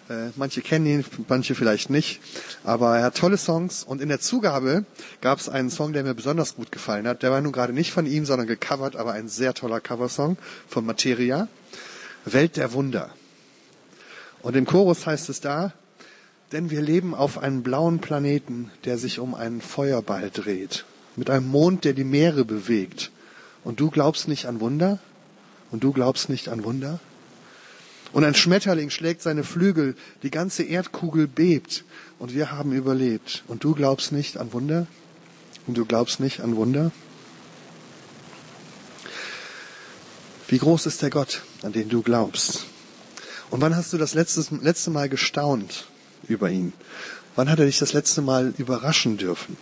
äh, 0.09 0.31
manche 0.35 0.61
kennen 0.61 0.85
ihn, 0.85 1.05
manche 1.29 1.55
vielleicht 1.55 1.89
nicht. 1.89 2.19
Aber 2.63 2.97
er 2.97 3.05
hat 3.05 3.17
tolle 3.17 3.37
Songs 3.37 3.83
und 3.83 4.01
in 4.01 4.09
der 4.09 4.19
Zugabe 4.19 4.85
gab 5.21 5.39
es 5.39 5.49
einen 5.49 5.69
Song, 5.69 5.93
der 5.93 6.03
mir 6.03 6.13
besonders 6.13 6.55
gut 6.55 6.71
gefallen 6.71 7.07
hat. 7.07 7.23
Der 7.23 7.31
war 7.31 7.41
nun 7.41 7.51
gerade 7.51 7.73
nicht 7.73 7.91
von 7.91 8.05
ihm, 8.05 8.25
sondern 8.25 8.47
gecovert, 8.47 8.95
aber 8.95 9.13
ein 9.13 9.27
sehr 9.27 9.53
toller 9.53 9.79
Coversong 9.79 10.37
von 10.67 10.85
Materia. 10.85 11.47
Welt 12.25 12.57
der 12.57 12.73
Wunder. 12.73 13.09
Und 14.41 14.55
im 14.55 14.65
Chorus 14.65 15.05
heißt 15.05 15.29
es 15.29 15.41
da, 15.41 15.73
denn 16.51 16.69
wir 16.69 16.81
leben 16.81 17.15
auf 17.15 17.37
einem 17.37 17.63
blauen 17.63 17.99
Planeten, 17.99 18.71
der 18.85 18.97
sich 18.97 19.19
um 19.19 19.33
einen 19.33 19.61
Feuerball 19.61 20.29
dreht, 20.29 20.85
mit 21.15 21.29
einem 21.29 21.47
Mond, 21.47 21.83
der 21.83 21.93
die 21.93 22.03
Meere 22.03 22.45
bewegt. 22.45 23.11
Und 23.63 23.79
du 23.79 23.89
glaubst 23.89 24.27
nicht 24.27 24.45
an 24.45 24.59
Wunder? 24.59 24.99
Und 25.71 25.83
du 25.83 25.91
glaubst 25.91 26.29
nicht 26.29 26.49
an 26.49 26.63
Wunder? 26.63 26.99
Und 28.11 28.23
ein 28.23 28.35
Schmetterling 28.35 28.91
schlägt 28.91 29.23
seine 29.23 29.43
Flügel, 29.43 29.95
die 30.21 30.29
ganze 30.29 30.61
Erdkugel 30.63 31.27
bebt 31.27 31.83
und 32.19 32.35
wir 32.35 32.51
haben 32.51 32.71
überlebt. 32.71 33.43
Und 33.47 33.63
du 33.63 33.73
glaubst 33.73 34.11
nicht 34.11 34.37
an 34.37 34.53
Wunder? 34.53 34.85
Und 35.65 35.77
du 35.77 35.85
glaubst 35.85 36.19
nicht 36.19 36.41
an 36.41 36.55
Wunder? 36.55 36.91
Wie 40.47 40.57
groß 40.57 40.85
ist 40.85 41.01
der 41.01 41.09
Gott, 41.09 41.41
an 41.61 41.73
den 41.73 41.89
du 41.89 42.01
glaubst? 42.01 42.65
Und 43.49 43.61
wann 43.61 43.75
hast 43.75 43.93
du 43.93 43.97
das 43.97 44.13
letzte, 44.13 44.43
letzte 44.61 44.89
Mal 44.89 45.09
gestaunt 45.09 45.87
über 46.27 46.49
ihn? 46.49 46.73
Wann 47.35 47.49
hat 47.49 47.59
er 47.59 47.65
dich 47.65 47.79
das 47.79 47.93
letzte 47.93 48.21
Mal 48.21 48.53
überraschen 48.57 49.17
dürfen? 49.17 49.57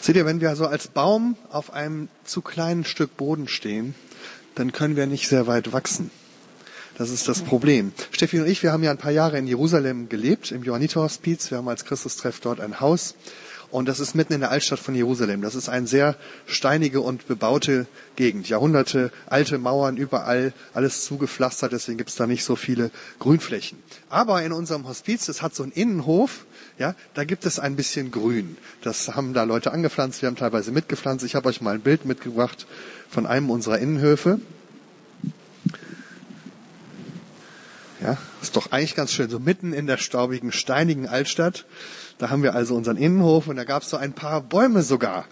Seht 0.00 0.16
ihr, 0.16 0.26
wenn 0.26 0.40
wir 0.40 0.50
also 0.50 0.66
als 0.66 0.88
Baum 0.88 1.36
auf 1.50 1.72
einem 1.72 2.08
zu 2.24 2.40
kleinen 2.40 2.84
Stück 2.84 3.16
Boden 3.16 3.48
stehen, 3.48 3.94
dann 4.54 4.72
können 4.72 4.94
wir 4.94 5.06
nicht 5.06 5.28
sehr 5.28 5.46
weit 5.46 5.72
wachsen. 5.72 6.10
Das 6.96 7.10
ist 7.10 7.28
das 7.28 7.42
Problem. 7.42 7.92
Steffi 8.10 8.40
und 8.40 8.46
ich, 8.46 8.62
wir 8.62 8.72
haben 8.72 8.82
ja 8.82 8.90
ein 8.90 8.98
paar 8.98 9.10
Jahre 9.10 9.36
in 9.36 9.46
Jerusalem 9.46 10.08
gelebt, 10.08 10.50
im 10.50 10.62
Johanniterhospiz. 10.62 11.50
Wir 11.50 11.58
haben 11.58 11.68
als 11.68 11.84
Christustreff 11.84 12.40
dort 12.40 12.60
ein 12.60 12.80
Haus. 12.80 13.16
Und 13.70 13.88
das 13.88 14.00
ist 14.00 14.14
mitten 14.14 14.32
in 14.32 14.40
der 14.40 14.50
Altstadt 14.50 14.78
von 14.78 14.94
Jerusalem. 14.94 15.42
Das 15.42 15.54
ist 15.54 15.68
eine 15.68 15.86
sehr 15.86 16.16
steinige 16.46 17.00
und 17.00 17.26
bebaute 17.26 17.86
Gegend. 18.14 18.48
Jahrhunderte, 18.48 19.10
alte 19.26 19.58
Mauern 19.58 19.96
überall, 19.96 20.52
alles 20.72 21.04
zugepflastert, 21.04 21.72
deswegen 21.72 21.98
gibt 21.98 22.10
es 22.10 22.16
da 22.16 22.26
nicht 22.26 22.44
so 22.44 22.56
viele 22.56 22.90
Grünflächen. 23.18 23.78
Aber 24.08 24.42
in 24.42 24.52
unserem 24.52 24.86
Hospiz, 24.86 25.26
das 25.26 25.42
hat 25.42 25.54
so 25.54 25.62
einen 25.62 25.72
Innenhof, 25.72 26.46
ja, 26.78 26.94
da 27.14 27.24
gibt 27.24 27.46
es 27.46 27.58
ein 27.58 27.76
bisschen 27.76 28.10
Grün. 28.10 28.56
Das 28.82 29.14
haben 29.14 29.32
da 29.32 29.44
Leute 29.44 29.72
angepflanzt, 29.72 30.22
wir 30.22 30.28
haben 30.28 30.36
teilweise 30.36 30.70
mitgepflanzt. 30.72 31.24
Ich 31.24 31.34
habe 31.34 31.48
euch 31.48 31.60
mal 31.60 31.74
ein 31.74 31.80
Bild 31.80 32.04
mitgebracht 32.04 32.66
von 33.08 33.26
einem 33.26 33.50
unserer 33.50 33.78
Innenhöfe. 33.78 34.40
Ja, 38.00 38.18
ist 38.42 38.56
doch 38.56 38.72
eigentlich 38.72 38.94
ganz 38.94 39.12
schön, 39.12 39.30
so 39.30 39.38
mitten 39.38 39.72
in 39.72 39.86
der 39.86 39.96
staubigen, 39.96 40.52
steinigen 40.52 41.08
Altstadt. 41.08 41.64
Da 42.18 42.30
haben 42.30 42.42
wir 42.42 42.54
also 42.54 42.74
unseren 42.74 42.96
Innenhof 42.96 43.46
und 43.48 43.56
da 43.56 43.64
gab 43.64 43.82
es 43.82 43.90
so 43.90 43.96
ein 43.96 44.12
paar 44.12 44.42
Bäume 44.42 44.82
sogar, 44.82 45.24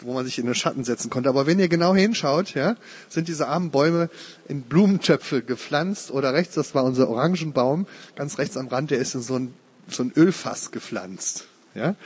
wo 0.00 0.12
man 0.12 0.24
sich 0.24 0.38
in 0.38 0.44
den 0.44 0.54
Schatten 0.54 0.84
setzen 0.84 1.10
konnte. 1.10 1.30
Aber 1.30 1.46
wenn 1.46 1.58
ihr 1.58 1.68
genau 1.68 1.94
hinschaut, 1.94 2.54
ja, 2.54 2.76
sind 3.08 3.28
diese 3.28 3.48
armen 3.48 3.70
Bäume 3.70 4.10
in 4.48 4.62
Blumentöpfe 4.62 5.42
gepflanzt 5.42 6.10
oder 6.10 6.34
rechts, 6.34 6.54
das 6.54 6.74
war 6.74 6.84
unser 6.84 7.08
Orangenbaum, 7.08 7.86
ganz 8.16 8.38
rechts 8.38 8.56
am 8.56 8.68
Rand, 8.68 8.90
der 8.90 8.98
ist 8.98 9.14
in 9.14 9.22
so 9.22 9.36
ein, 9.38 9.54
so 9.88 10.02
ein 10.02 10.12
Ölfass 10.14 10.70
gepflanzt. 10.70 11.46
Ja, 11.74 11.96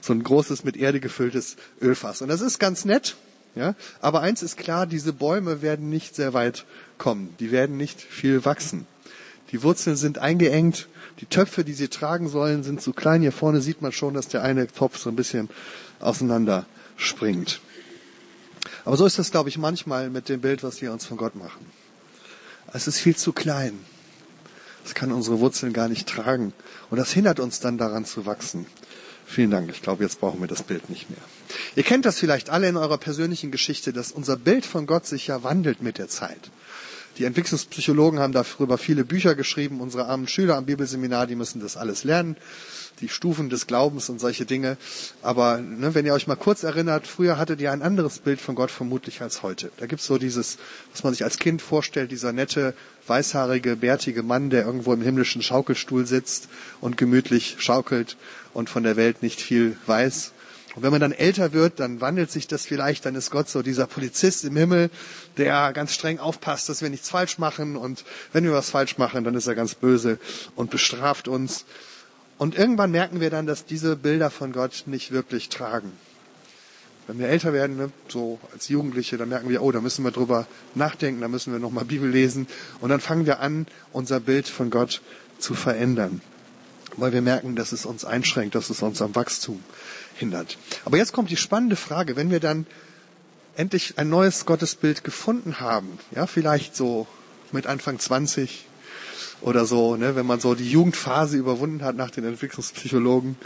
so 0.00 0.14
ein 0.14 0.22
großes 0.22 0.64
mit 0.64 0.76
Erde 0.78 1.00
gefülltes 1.00 1.56
Ölfass. 1.82 2.22
Und 2.22 2.28
das 2.28 2.40
ist 2.40 2.58
ganz 2.58 2.86
nett, 2.86 3.16
ja? 3.54 3.74
Aber 4.00 4.22
eins 4.22 4.42
ist 4.42 4.56
klar, 4.56 4.86
diese 4.86 5.12
Bäume 5.12 5.62
werden 5.62 5.90
nicht 5.90 6.14
sehr 6.14 6.32
weit 6.32 6.64
kommen. 6.96 7.34
Die 7.40 7.50
werden 7.50 7.76
nicht 7.76 8.00
viel 8.00 8.44
wachsen. 8.44 8.86
Die 9.50 9.62
Wurzeln 9.62 9.96
sind 9.96 10.18
eingeengt. 10.18 10.88
Die 11.20 11.26
Töpfe, 11.26 11.64
die 11.64 11.72
sie 11.72 11.88
tragen 11.88 12.28
sollen, 12.28 12.62
sind 12.62 12.82
zu 12.82 12.92
klein. 12.92 13.22
Hier 13.22 13.32
vorne 13.32 13.60
sieht 13.60 13.82
man 13.82 13.92
schon, 13.92 14.14
dass 14.14 14.28
der 14.28 14.42
eine 14.42 14.66
Topf 14.66 14.98
so 14.98 15.10
ein 15.10 15.16
bisschen 15.16 15.48
auseinander 16.00 16.66
springt. 16.96 17.60
Aber 18.84 18.96
so 18.96 19.06
ist 19.06 19.18
das, 19.18 19.30
glaube 19.30 19.48
ich, 19.48 19.58
manchmal 19.58 20.10
mit 20.10 20.28
dem 20.28 20.40
Bild, 20.40 20.62
was 20.62 20.80
wir 20.82 20.92
uns 20.92 21.06
von 21.06 21.16
Gott 21.16 21.34
machen. 21.34 21.66
Es 22.72 22.86
ist 22.86 22.98
viel 22.98 23.16
zu 23.16 23.32
klein. 23.32 23.78
Es 24.84 24.94
kann 24.94 25.12
unsere 25.12 25.40
Wurzeln 25.40 25.72
gar 25.72 25.88
nicht 25.88 26.08
tragen. 26.08 26.52
Und 26.90 26.98
das 26.98 27.12
hindert 27.12 27.40
uns 27.40 27.60
dann 27.60 27.78
daran 27.78 28.04
zu 28.04 28.26
wachsen. 28.26 28.66
Vielen 29.26 29.50
Dank. 29.50 29.70
Ich 29.70 29.82
glaube, 29.82 30.02
jetzt 30.02 30.20
brauchen 30.20 30.40
wir 30.40 30.48
das 30.48 30.62
Bild 30.62 30.88
nicht 30.88 31.10
mehr. 31.10 31.20
Ihr 31.76 31.82
kennt 31.82 32.06
das 32.06 32.18
vielleicht 32.18 32.48
alle 32.48 32.68
in 32.68 32.76
eurer 32.76 32.96
persönlichen 32.96 33.50
Geschichte, 33.50 33.92
dass 33.92 34.12
unser 34.12 34.36
Bild 34.36 34.64
von 34.64 34.86
Gott 34.86 35.06
sich 35.06 35.26
ja 35.26 35.42
wandelt 35.42 35.82
mit 35.82 35.98
der 35.98 36.08
Zeit. 36.08 36.50
Die 37.18 37.24
Entwicklungspsychologen 37.24 38.20
haben 38.20 38.32
darüber 38.32 38.78
viele 38.78 39.04
Bücher 39.04 39.34
geschrieben. 39.34 39.80
Unsere 39.80 40.06
armen 40.06 40.28
Schüler 40.28 40.56
am 40.56 40.66
Bibelseminar, 40.66 41.26
die 41.26 41.34
müssen 41.34 41.60
das 41.60 41.76
alles 41.76 42.04
lernen. 42.04 42.36
Die 43.00 43.08
Stufen 43.08 43.50
des 43.50 43.66
Glaubens 43.66 44.08
und 44.08 44.20
solche 44.20 44.46
Dinge. 44.46 44.76
Aber 45.20 45.58
ne, 45.58 45.94
wenn 45.96 46.06
ihr 46.06 46.14
euch 46.14 46.28
mal 46.28 46.36
kurz 46.36 46.62
erinnert, 46.62 47.08
früher 47.08 47.36
hattet 47.36 47.60
ihr 47.60 47.72
ein 47.72 47.82
anderes 47.82 48.20
Bild 48.20 48.40
von 48.40 48.54
Gott 48.54 48.70
vermutlich 48.70 49.20
als 49.20 49.42
heute. 49.42 49.72
Da 49.78 49.86
gibt's 49.86 50.06
so 50.06 50.18
dieses, 50.18 50.58
was 50.92 51.02
man 51.02 51.12
sich 51.12 51.24
als 51.24 51.38
Kind 51.38 51.60
vorstellt, 51.60 52.12
dieser 52.12 52.32
nette, 52.32 52.74
weißhaarige, 53.08 53.74
bärtige 53.74 54.22
Mann, 54.22 54.50
der 54.50 54.64
irgendwo 54.64 54.92
im 54.92 55.02
himmlischen 55.02 55.42
Schaukelstuhl 55.42 56.06
sitzt 56.06 56.48
und 56.80 56.96
gemütlich 56.96 57.56
schaukelt 57.58 58.16
und 58.54 58.70
von 58.70 58.84
der 58.84 58.96
Welt 58.96 59.22
nicht 59.22 59.40
viel 59.40 59.76
weiß. 59.86 60.32
Und 60.74 60.82
wenn 60.82 60.90
man 60.90 61.00
dann 61.00 61.12
älter 61.12 61.52
wird, 61.52 61.80
dann 61.80 62.00
wandelt 62.00 62.30
sich 62.30 62.46
das 62.46 62.66
vielleicht, 62.66 63.06
dann 63.06 63.14
ist 63.14 63.30
Gott 63.30 63.48
so 63.48 63.62
dieser 63.62 63.86
Polizist 63.86 64.44
im 64.44 64.56
Himmel, 64.56 64.90
der 65.36 65.72
ganz 65.72 65.94
streng 65.94 66.18
aufpasst, 66.18 66.68
dass 66.68 66.82
wir 66.82 66.90
nichts 66.90 67.08
falsch 67.08 67.38
machen. 67.38 67.76
Und 67.76 68.04
wenn 68.32 68.44
wir 68.44 68.52
was 68.52 68.70
falsch 68.70 68.98
machen, 68.98 69.24
dann 69.24 69.34
ist 69.34 69.46
er 69.46 69.54
ganz 69.54 69.74
böse 69.74 70.18
und 70.56 70.70
bestraft 70.70 71.26
uns. 71.26 71.64
Und 72.36 72.56
irgendwann 72.56 72.90
merken 72.90 73.20
wir 73.20 73.30
dann, 73.30 73.46
dass 73.46 73.64
diese 73.64 73.96
Bilder 73.96 74.30
von 74.30 74.52
Gott 74.52 74.84
nicht 74.86 75.10
wirklich 75.10 75.48
tragen. 75.48 75.92
Wenn 77.06 77.18
wir 77.18 77.28
älter 77.28 77.54
werden, 77.54 77.78
ne, 77.78 77.90
so 78.06 78.38
als 78.52 78.68
Jugendliche, 78.68 79.16
dann 79.16 79.30
merken 79.30 79.48
wir, 79.48 79.62
oh, 79.62 79.72
da 79.72 79.80
müssen 79.80 80.04
wir 80.04 80.10
drüber 80.10 80.46
nachdenken, 80.74 81.22
da 81.22 81.28
müssen 81.28 81.52
wir 81.52 81.58
nochmal 81.58 81.86
Bibel 81.86 82.08
lesen. 82.08 82.46
Und 82.80 82.90
dann 82.90 83.00
fangen 83.00 83.24
wir 83.24 83.40
an, 83.40 83.66
unser 83.92 84.20
Bild 84.20 84.46
von 84.46 84.68
Gott 84.68 85.00
zu 85.38 85.54
verändern 85.54 86.20
weil 86.98 87.12
wir 87.12 87.22
merken, 87.22 87.56
dass 87.56 87.72
es 87.72 87.86
uns 87.86 88.04
einschränkt, 88.04 88.54
dass 88.54 88.70
es 88.70 88.82
uns 88.82 89.00
am 89.00 89.14
Wachstum 89.14 89.62
hindert. 90.16 90.58
Aber 90.84 90.96
jetzt 90.96 91.12
kommt 91.12 91.30
die 91.30 91.36
spannende 91.36 91.76
Frage, 91.76 92.16
wenn 92.16 92.30
wir 92.30 92.40
dann 92.40 92.66
endlich 93.56 93.98
ein 93.98 94.08
neues 94.08 94.46
Gottesbild 94.46 95.04
gefunden 95.04 95.60
haben, 95.60 95.98
ja, 96.14 96.26
vielleicht 96.26 96.76
so 96.76 97.06
mit 97.52 97.66
Anfang 97.66 97.98
20 97.98 98.66
oder 99.40 99.64
so, 99.64 99.96
ne, 99.96 100.16
wenn 100.16 100.26
man 100.26 100.40
so 100.40 100.54
die 100.54 100.70
Jugendphase 100.70 101.36
überwunden 101.36 101.82
hat 101.82 101.96
nach 101.96 102.10
den 102.10 102.24
Entwicklungspsychologen, 102.24 103.36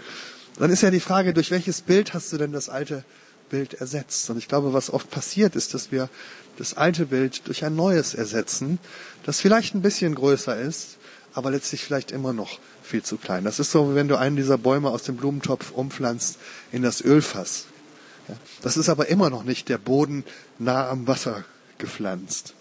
dann 0.58 0.70
ist 0.70 0.82
ja 0.82 0.90
die 0.90 1.00
Frage, 1.00 1.32
durch 1.32 1.50
welches 1.50 1.80
Bild 1.80 2.14
hast 2.14 2.32
du 2.32 2.38
denn 2.38 2.52
das 2.52 2.68
alte 2.68 3.04
Bild 3.50 3.74
ersetzt? 3.74 4.28
Und 4.30 4.38
ich 4.38 4.48
glaube, 4.48 4.72
was 4.72 4.90
oft 4.90 5.10
passiert 5.10 5.56
ist, 5.56 5.74
dass 5.74 5.92
wir 5.92 6.08
das 6.58 6.74
alte 6.74 7.06
Bild 7.06 7.46
durch 7.46 7.64
ein 7.64 7.74
neues 7.74 8.14
ersetzen, 8.14 8.78
das 9.24 9.40
vielleicht 9.40 9.74
ein 9.74 9.82
bisschen 9.82 10.14
größer 10.14 10.58
ist, 10.58 10.98
aber 11.34 11.50
letztlich 11.50 11.84
vielleicht 11.84 12.10
immer 12.10 12.32
noch 12.32 12.58
viel 12.82 13.02
zu 13.02 13.16
klein. 13.16 13.44
Das 13.44 13.58
ist 13.58 13.70
so, 13.70 13.94
wenn 13.94 14.08
du 14.08 14.16
einen 14.16 14.36
dieser 14.36 14.58
Bäume 14.58 14.90
aus 14.90 15.02
dem 15.02 15.16
Blumentopf 15.16 15.70
umpflanzt 15.70 16.38
in 16.72 16.82
das 16.82 17.00
Ölfass. 17.00 17.66
Das 18.62 18.76
ist 18.76 18.88
aber 18.88 19.08
immer 19.08 19.30
noch 19.30 19.44
nicht 19.44 19.68
der 19.68 19.78
Boden 19.78 20.24
nah 20.58 20.88
am 20.88 21.06
Wasser 21.06 21.44
gepflanzt. 21.78 22.54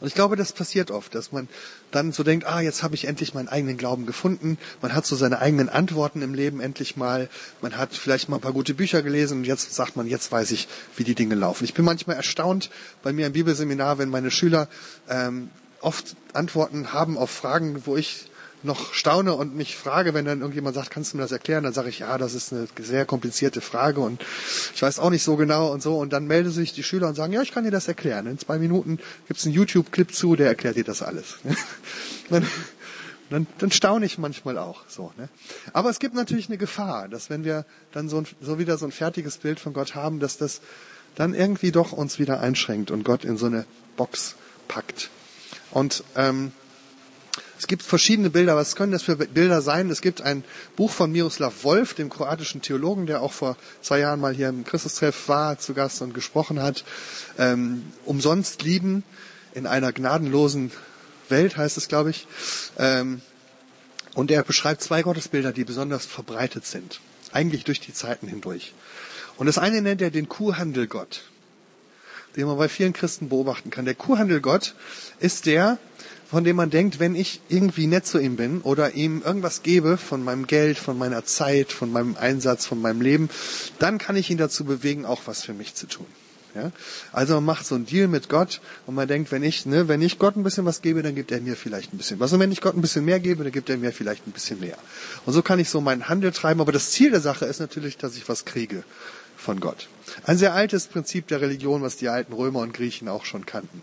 Und 0.00 0.08
ich 0.08 0.14
glaube, 0.14 0.36
das 0.36 0.52
passiert 0.52 0.90
oft, 0.90 1.14
dass 1.14 1.32
man 1.32 1.48
dann 1.90 2.12
so 2.12 2.22
denkt, 2.22 2.46
ah, 2.46 2.60
jetzt 2.60 2.82
habe 2.82 2.94
ich 2.94 3.06
endlich 3.06 3.32
meinen 3.32 3.48
eigenen 3.48 3.78
Glauben 3.78 4.04
gefunden. 4.04 4.58
Man 4.82 4.94
hat 4.94 5.06
so 5.06 5.16
seine 5.16 5.38
eigenen 5.38 5.70
Antworten 5.70 6.20
im 6.20 6.34
Leben 6.34 6.60
endlich 6.60 6.96
mal. 6.96 7.30
Man 7.62 7.78
hat 7.78 7.94
vielleicht 7.94 8.28
mal 8.28 8.36
ein 8.36 8.42
paar 8.42 8.52
gute 8.52 8.74
Bücher 8.74 9.02
gelesen 9.02 9.38
und 9.38 9.44
jetzt 9.44 9.74
sagt 9.74 9.96
man, 9.96 10.06
jetzt 10.06 10.30
weiß 10.30 10.50
ich, 10.50 10.68
wie 10.96 11.04
die 11.04 11.14
Dinge 11.14 11.34
laufen. 11.34 11.64
Ich 11.64 11.72
bin 11.72 11.84
manchmal 11.84 12.16
erstaunt 12.16 12.70
bei 13.02 13.12
mir 13.12 13.26
im 13.26 13.32
Bibelseminar, 13.32 13.96
wenn 13.98 14.10
meine 14.10 14.30
Schüler 14.30 14.68
ähm, 15.08 15.48
oft 15.86 16.16
Antworten 16.32 16.92
haben 16.92 17.16
auf 17.16 17.30
Fragen, 17.30 17.86
wo 17.86 17.96
ich 17.96 18.26
noch 18.62 18.92
staune 18.92 19.34
und 19.34 19.54
mich 19.54 19.76
frage, 19.76 20.14
wenn 20.14 20.24
dann 20.24 20.40
irgendjemand 20.40 20.74
sagt, 20.74 20.90
kannst 20.90 21.12
du 21.12 21.16
mir 21.16 21.22
das 21.22 21.30
erklären? 21.30 21.62
Dann 21.62 21.72
sage 21.72 21.88
ich, 21.88 22.00
ja, 22.00 22.18
das 22.18 22.34
ist 22.34 22.52
eine 22.52 22.66
sehr 22.80 23.06
komplizierte 23.06 23.60
Frage 23.60 24.00
und 24.00 24.20
ich 24.74 24.82
weiß 24.82 24.98
auch 24.98 25.10
nicht 25.10 25.22
so 25.22 25.36
genau 25.36 25.72
und 25.72 25.82
so. 25.82 25.96
Und 25.96 26.12
dann 26.12 26.26
melden 26.26 26.50
sich 26.50 26.72
die 26.72 26.82
Schüler 26.82 27.06
und 27.06 27.14
sagen, 27.14 27.32
ja, 27.32 27.40
ich 27.40 27.52
kann 27.52 27.62
dir 27.62 27.70
das 27.70 27.86
erklären. 27.86 28.26
In 28.26 28.36
zwei 28.38 28.58
Minuten 28.58 28.98
gibt 29.28 29.38
es 29.38 29.46
einen 29.46 29.54
YouTube-Clip 29.54 30.12
zu, 30.12 30.34
der 30.34 30.48
erklärt 30.48 30.74
dir 30.74 30.84
das 30.84 31.02
alles. 31.02 31.36
dann, 32.30 32.44
dann, 33.30 33.46
dann 33.58 33.70
staune 33.70 34.06
ich 34.06 34.18
manchmal 34.18 34.58
auch 34.58 34.82
so. 34.88 35.12
Ne? 35.16 35.28
Aber 35.72 35.88
es 35.90 36.00
gibt 36.00 36.16
natürlich 36.16 36.48
eine 36.48 36.58
Gefahr, 36.58 37.08
dass 37.08 37.30
wenn 37.30 37.44
wir 37.44 37.64
dann 37.92 38.08
so, 38.08 38.18
ein, 38.18 38.26
so 38.40 38.58
wieder 38.58 38.76
so 38.76 38.86
ein 38.86 38.92
fertiges 38.92 39.36
Bild 39.36 39.60
von 39.60 39.72
Gott 39.72 39.94
haben, 39.94 40.18
dass 40.18 40.36
das 40.36 40.60
dann 41.14 41.32
irgendwie 41.32 41.70
doch 41.70 41.92
uns 41.92 42.18
wieder 42.18 42.40
einschränkt 42.40 42.90
und 42.90 43.04
Gott 43.04 43.24
in 43.24 43.36
so 43.36 43.46
eine 43.46 43.66
Box 43.96 44.34
packt. 44.66 45.10
Und 45.76 46.04
ähm, 46.14 46.52
es 47.58 47.66
gibt 47.66 47.82
verschiedene 47.82 48.30
Bilder. 48.30 48.56
Was 48.56 48.76
können 48.76 48.92
das 48.92 49.02
für 49.02 49.14
Bilder 49.14 49.60
sein? 49.60 49.90
Es 49.90 50.00
gibt 50.00 50.22
ein 50.22 50.42
Buch 50.74 50.90
von 50.90 51.12
Miroslav 51.12 51.64
Wolf, 51.64 51.92
dem 51.92 52.08
kroatischen 52.08 52.62
Theologen, 52.62 53.04
der 53.04 53.20
auch 53.20 53.34
vor 53.34 53.58
zwei 53.82 53.98
Jahren 53.98 54.18
mal 54.18 54.32
hier 54.32 54.48
im 54.48 54.64
Christustreff 54.64 55.28
war, 55.28 55.58
zu 55.58 55.74
Gast 55.74 56.00
und 56.00 56.14
gesprochen 56.14 56.62
hat. 56.62 56.82
Ähm, 57.36 57.92
umsonst 58.06 58.62
lieben 58.62 59.04
in 59.52 59.66
einer 59.66 59.92
gnadenlosen 59.92 60.72
Welt 61.28 61.58
heißt 61.58 61.76
es, 61.76 61.88
glaube 61.88 62.08
ich. 62.08 62.26
Ähm, 62.78 63.20
und 64.14 64.30
er 64.30 64.44
beschreibt 64.44 64.82
zwei 64.82 65.02
Gottesbilder, 65.02 65.52
die 65.52 65.64
besonders 65.64 66.06
verbreitet 66.06 66.64
sind. 66.64 67.00
Eigentlich 67.32 67.64
durch 67.64 67.80
die 67.80 67.92
Zeiten 67.92 68.28
hindurch. 68.28 68.72
Und 69.36 69.44
das 69.44 69.58
eine 69.58 69.82
nennt 69.82 70.00
er 70.00 70.10
den 70.10 70.30
Kuhhandelgott, 70.30 71.24
den 72.36 72.46
man 72.46 72.58
bei 72.58 72.68
vielen 72.68 72.92
Christen 72.92 73.28
beobachten 73.28 73.70
kann. 73.70 73.84
Der 73.84 73.94
Kuhhandelgott 73.94 74.74
ist 75.20 75.46
der, 75.46 75.78
von 76.28 76.44
dem 76.44 76.56
man 76.56 76.70
denkt, 76.70 76.98
wenn 76.98 77.14
ich 77.14 77.40
irgendwie 77.48 77.86
nett 77.86 78.06
zu 78.06 78.18
ihm 78.18 78.36
bin 78.36 78.60
oder 78.62 78.94
ihm 78.94 79.22
irgendwas 79.24 79.62
gebe 79.62 79.96
von 79.96 80.24
meinem 80.24 80.46
Geld, 80.46 80.76
von 80.78 80.98
meiner 80.98 81.24
Zeit, 81.24 81.72
von 81.72 81.90
meinem 81.92 82.16
Einsatz, 82.16 82.66
von 82.66 82.80
meinem 82.80 83.00
Leben, 83.00 83.30
dann 83.78 83.98
kann 83.98 84.16
ich 84.16 84.30
ihn 84.30 84.38
dazu 84.38 84.64
bewegen, 84.64 85.06
auch 85.06 85.22
was 85.26 85.42
für 85.42 85.54
mich 85.54 85.74
zu 85.74 85.86
tun. 85.86 86.06
Ja? 86.56 86.72
Also 87.12 87.34
man 87.34 87.44
macht 87.44 87.64
so 87.64 87.76
einen 87.76 87.86
Deal 87.86 88.08
mit 88.08 88.28
Gott 88.28 88.60
und 88.86 88.96
man 88.96 89.06
denkt, 89.06 89.30
wenn 89.30 89.44
ich, 89.44 89.66
ne, 89.66 89.86
wenn 89.88 90.02
ich 90.02 90.18
Gott 90.18 90.36
ein 90.36 90.42
bisschen 90.42 90.64
was 90.64 90.82
gebe, 90.82 91.02
dann 91.02 91.14
gibt 91.14 91.30
er 91.30 91.40
mir 91.40 91.54
vielleicht 91.54 91.94
ein 91.94 91.98
bisschen 91.98 92.18
was. 92.18 92.32
Und 92.32 92.40
wenn 92.40 92.50
ich 92.50 92.60
Gott 92.60 92.74
ein 92.74 92.80
bisschen 92.80 93.04
mehr 93.04 93.20
gebe, 93.20 93.44
dann 93.44 93.52
gibt 93.52 93.70
er 93.70 93.76
mir 93.76 93.92
vielleicht 93.92 94.26
ein 94.26 94.32
bisschen 94.32 94.58
mehr. 94.58 94.76
Und 95.26 95.32
so 95.32 95.42
kann 95.42 95.60
ich 95.60 95.70
so 95.70 95.80
meinen 95.80 96.08
Handel 96.08 96.32
treiben. 96.32 96.60
Aber 96.60 96.72
das 96.72 96.90
Ziel 96.90 97.10
der 97.10 97.20
Sache 97.20 97.44
ist 97.44 97.60
natürlich, 97.60 97.98
dass 97.98 98.16
ich 98.16 98.28
was 98.28 98.44
kriege 98.44 98.82
von 99.46 99.60
Gott. 99.60 99.88
Ein 100.24 100.38
sehr 100.38 100.54
altes 100.54 100.88
Prinzip 100.88 101.28
der 101.28 101.40
Religion, 101.40 101.80
was 101.80 101.96
die 101.96 102.08
alten 102.08 102.32
Römer 102.32 102.60
und 102.60 102.74
Griechen 102.74 103.08
auch 103.08 103.24
schon 103.24 103.46
kannten. 103.46 103.80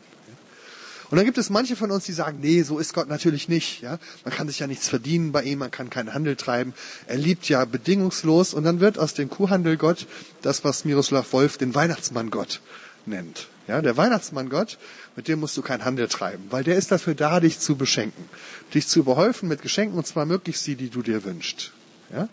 Und 1.10 1.18
dann 1.18 1.26
gibt 1.26 1.38
es 1.38 1.50
manche 1.50 1.76
von 1.76 1.92
uns, 1.92 2.06
die 2.06 2.12
sagen, 2.12 2.40
nee, 2.42 2.64
so 2.64 2.80
ist 2.80 2.94
Gott 2.94 3.08
natürlich 3.08 3.48
nicht. 3.48 3.82
Ja? 3.82 4.00
Man 4.26 4.34
kann 4.34 4.48
sich 4.48 4.60
ja 4.60 4.68
nichts 4.68 4.90
verdienen 4.90 5.32
bei 5.32 5.44
ihm, 5.44 5.60
man 5.60 5.70
kann 5.72 5.90
keinen 5.90 6.14
Handel 6.14 6.36
treiben. 6.36 6.74
Er 7.08 7.18
liebt 7.18 7.48
ja 7.48 7.64
bedingungslos. 7.66 8.54
Und 8.54 8.64
dann 8.64 8.80
wird 8.80 8.98
aus 8.98 9.14
dem 9.14 9.30
Kuhhandel 9.30 9.78
Gott 9.78 10.08
das, 10.42 10.64
was 10.64 10.86
Miroslav 10.86 11.32
Wolf 11.32 11.58
den 11.58 11.76
Weihnachtsmann 11.76 12.32
Gott 12.32 12.62
nennt. 13.06 13.48
Ja, 13.68 13.82
der 13.82 13.96
Weihnachtsmann 13.96 14.50
Gott, 14.50 14.78
mit 15.16 15.28
dem 15.28 15.40
musst 15.40 15.56
du 15.56 15.62
keinen 15.62 15.86
Handel 15.86 16.08
treiben, 16.10 16.46
weil 16.50 16.64
der 16.64 16.76
ist 16.76 16.92
dafür 16.92 17.16
da, 17.16 17.40
dich 17.40 17.60
zu 17.60 17.78
beschenken, 17.78 18.28
dich 18.74 18.88
zu 18.88 19.00
überhäufen 19.00 19.48
mit 19.48 19.62
Geschenken 19.62 19.98
und 19.98 20.06
zwar 20.06 20.26
möglichst 20.26 20.68
die, 20.68 20.76
die 20.76 20.90
du 20.90 21.02
dir 21.02 21.24
wünschst. 21.24 21.72
Ja? 22.12 22.28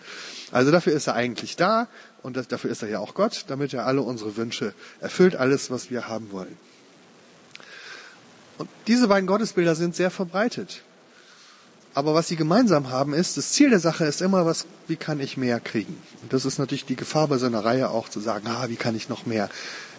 Also 0.52 0.70
dafür 0.70 0.92
ist 0.92 1.07
er 1.07 1.14
eigentlich 1.14 1.57
da 1.57 1.87
und 2.22 2.37
das, 2.37 2.48
dafür 2.48 2.70
ist 2.70 2.83
er 2.83 2.88
ja 2.88 2.98
auch 2.98 3.14
Gott, 3.14 3.44
damit 3.48 3.72
er 3.72 3.87
alle 3.87 4.02
unsere 4.02 4.37
Wünsche 4.37 4.74
erfüllt, 5.00 5.37
alles, 5.37 5.70
was 5.70 5.90
wir 5.90 6.09
haben 6.09 6.30
wollen. 6.33 6.56
Und 8.59 8.68
diese 8.87 9.09
beiden 9.09 9.26
Gottesbilder 9.26 9.74
sind 9.74 9.96
sehr 9.96 10.11
verbreitet. 10.11 10.83
Aber 11.94 12.14
was 12.14 12.28
sie 12.28 12.37
gemeinsam 12.37 12.90
haben 12.90 13.14
ist, 13.14 13.37
das 13.37 13.52
Ziel 13.52 13.70
der 13.70 13.80
Sache 13.80 14.04
ist 14.04 14.20
immer, 14.20 14.46
was, 14.46 14.66
wie 14.87 14.96
kann 14.96 15.18
ich 15.18 15.37
mehr 15.37 15.59
kriegen? 15.59 16.00
Und 16.22 16.33
das 16.33 16.44
ist 16.44 16.59
natürlich 16.59 16.85
die 16.85 16.94
Gefahr 16.94 17.26
bei 17.26 17.38
so 17.38 17.46
einer 17.46 17.64
Reihe 17.64 17.90
auch 17.90 18.09
zu 18.09 18.20
sagen, 18.20 18.46
ah, 18.46 18.68
wie 18.68 18.76
kann 18.76 18.94
ich 18.94 19.09
noch 19.09 19.26
mehr 19.26 19.48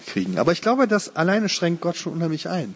kriegen? 0.05 0.38
Aber 0.38 0.51
ich 0.51 0.62
glaube, 0.62 0.88
das 0.88 1.15
alleine 1.15 1.49
schränkt 1.49 1.81
Gott 1.81 1.97
schon 1.97 2.13
unheimlich 2.13 2.47
ein. 2.47 2.75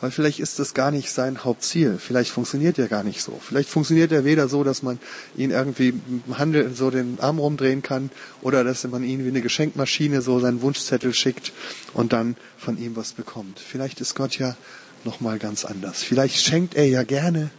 Weil 0.00 0.12
vielleicht 0.12 0.38
ist 0.38 0.60
das 0.60 0.74
gar 0.74 0.92
nicht 0.92 1.10
sein 1.10 1.42
Hauptziel. 1.44 1.98
Vielleicht 1.98 2.30
funktioniert 2.30 2.78
er 2.78 2.86
gar 2.86 3.02
nicht 3.02 3.20
so. 3.20 3.40
Vielleicht 3.44 3.68
funktioniert 3.68 4.12
er 4.12 4.24
weder 4.24 4.48
so, 4.48 4.62
dass 4.62 4.82
man 4.82 5.00
ihn 5.36 5.50
irgendwie 5.50 5.88
im 5.88 6.38
Handel 6.38 6.72
so 6.74 6.90
den 6.90 7.18
Arm 7.20 7.40
rumdrehen 7.40 7.82
kann 7.82 8.10
oder 8.40 8.62
dass 8.62 8.84
man 8.84 9.02
ihn 9.02 9.24
wie 9.24 9.28
eine 9.28 9.40
Geschenkmaschine 9.40 10.22
so 10.22 10.38
seinen 10.38 10.62
Wunschzettel 10.62 11.12
schickt 11.12 11.52
und 11.94 12.12
dann 12.12 12.36
von 12.56 12.78
ihm 12.78 12.94
was 12.94 13.12
bekommt. 13.12 13.58
Vielleicht 13.58 14.00
ist 14.00 14.14
Gott 14.14 14.38
ja 14.38 14.56
nochmal 15.04 15.40
ganz 15.40 15.64
anders. 15.64 16.04
Vielleicht 16.04 16.40
schenkt 16.40 16.76
er 16.76 16.86
ja 16.86 17.02
gerne, 17.02 17.50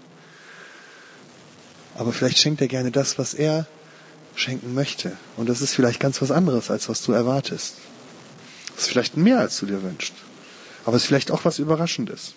aber 1.96 2.14
vielleicht 2.14 2.38
schenkt 2.38 2.62
er 2.62 2.70
gerne 2.70 2.92
das, 2.92 3.18
was 3.18 3.34
er 3.34 3.68
schenken 4.36 4.74
möchte. 4.74 5.18
Und 5.36 5.50
das 5.50 5.62
ist 5.62 5.74
vielleicht 5.74 6.00
ganz 6.00 6.22
was 6.22 6.32
anderes, 6.32 6.72
als 6.72 6.88
was 6.88 7.02
du 7.02 7.12
erwartest. 7.12 7.76
Das 8.76 8.86
ist 8.86 8.90
vielleicht 8.90 9.18
mehr, 9.18 9.40
als 9.40 9.60
du 9.60 9.66
dir 9.66 9.84
wünschst. 9.84 10.14
Aber 10.90 10.96
es 10.96 11.04
ist 11.04 11.08
vielleicht 11.08 11.30
auch 11.30 11.46
was 11.46 11.60
Überraschendes. 11.60 12.34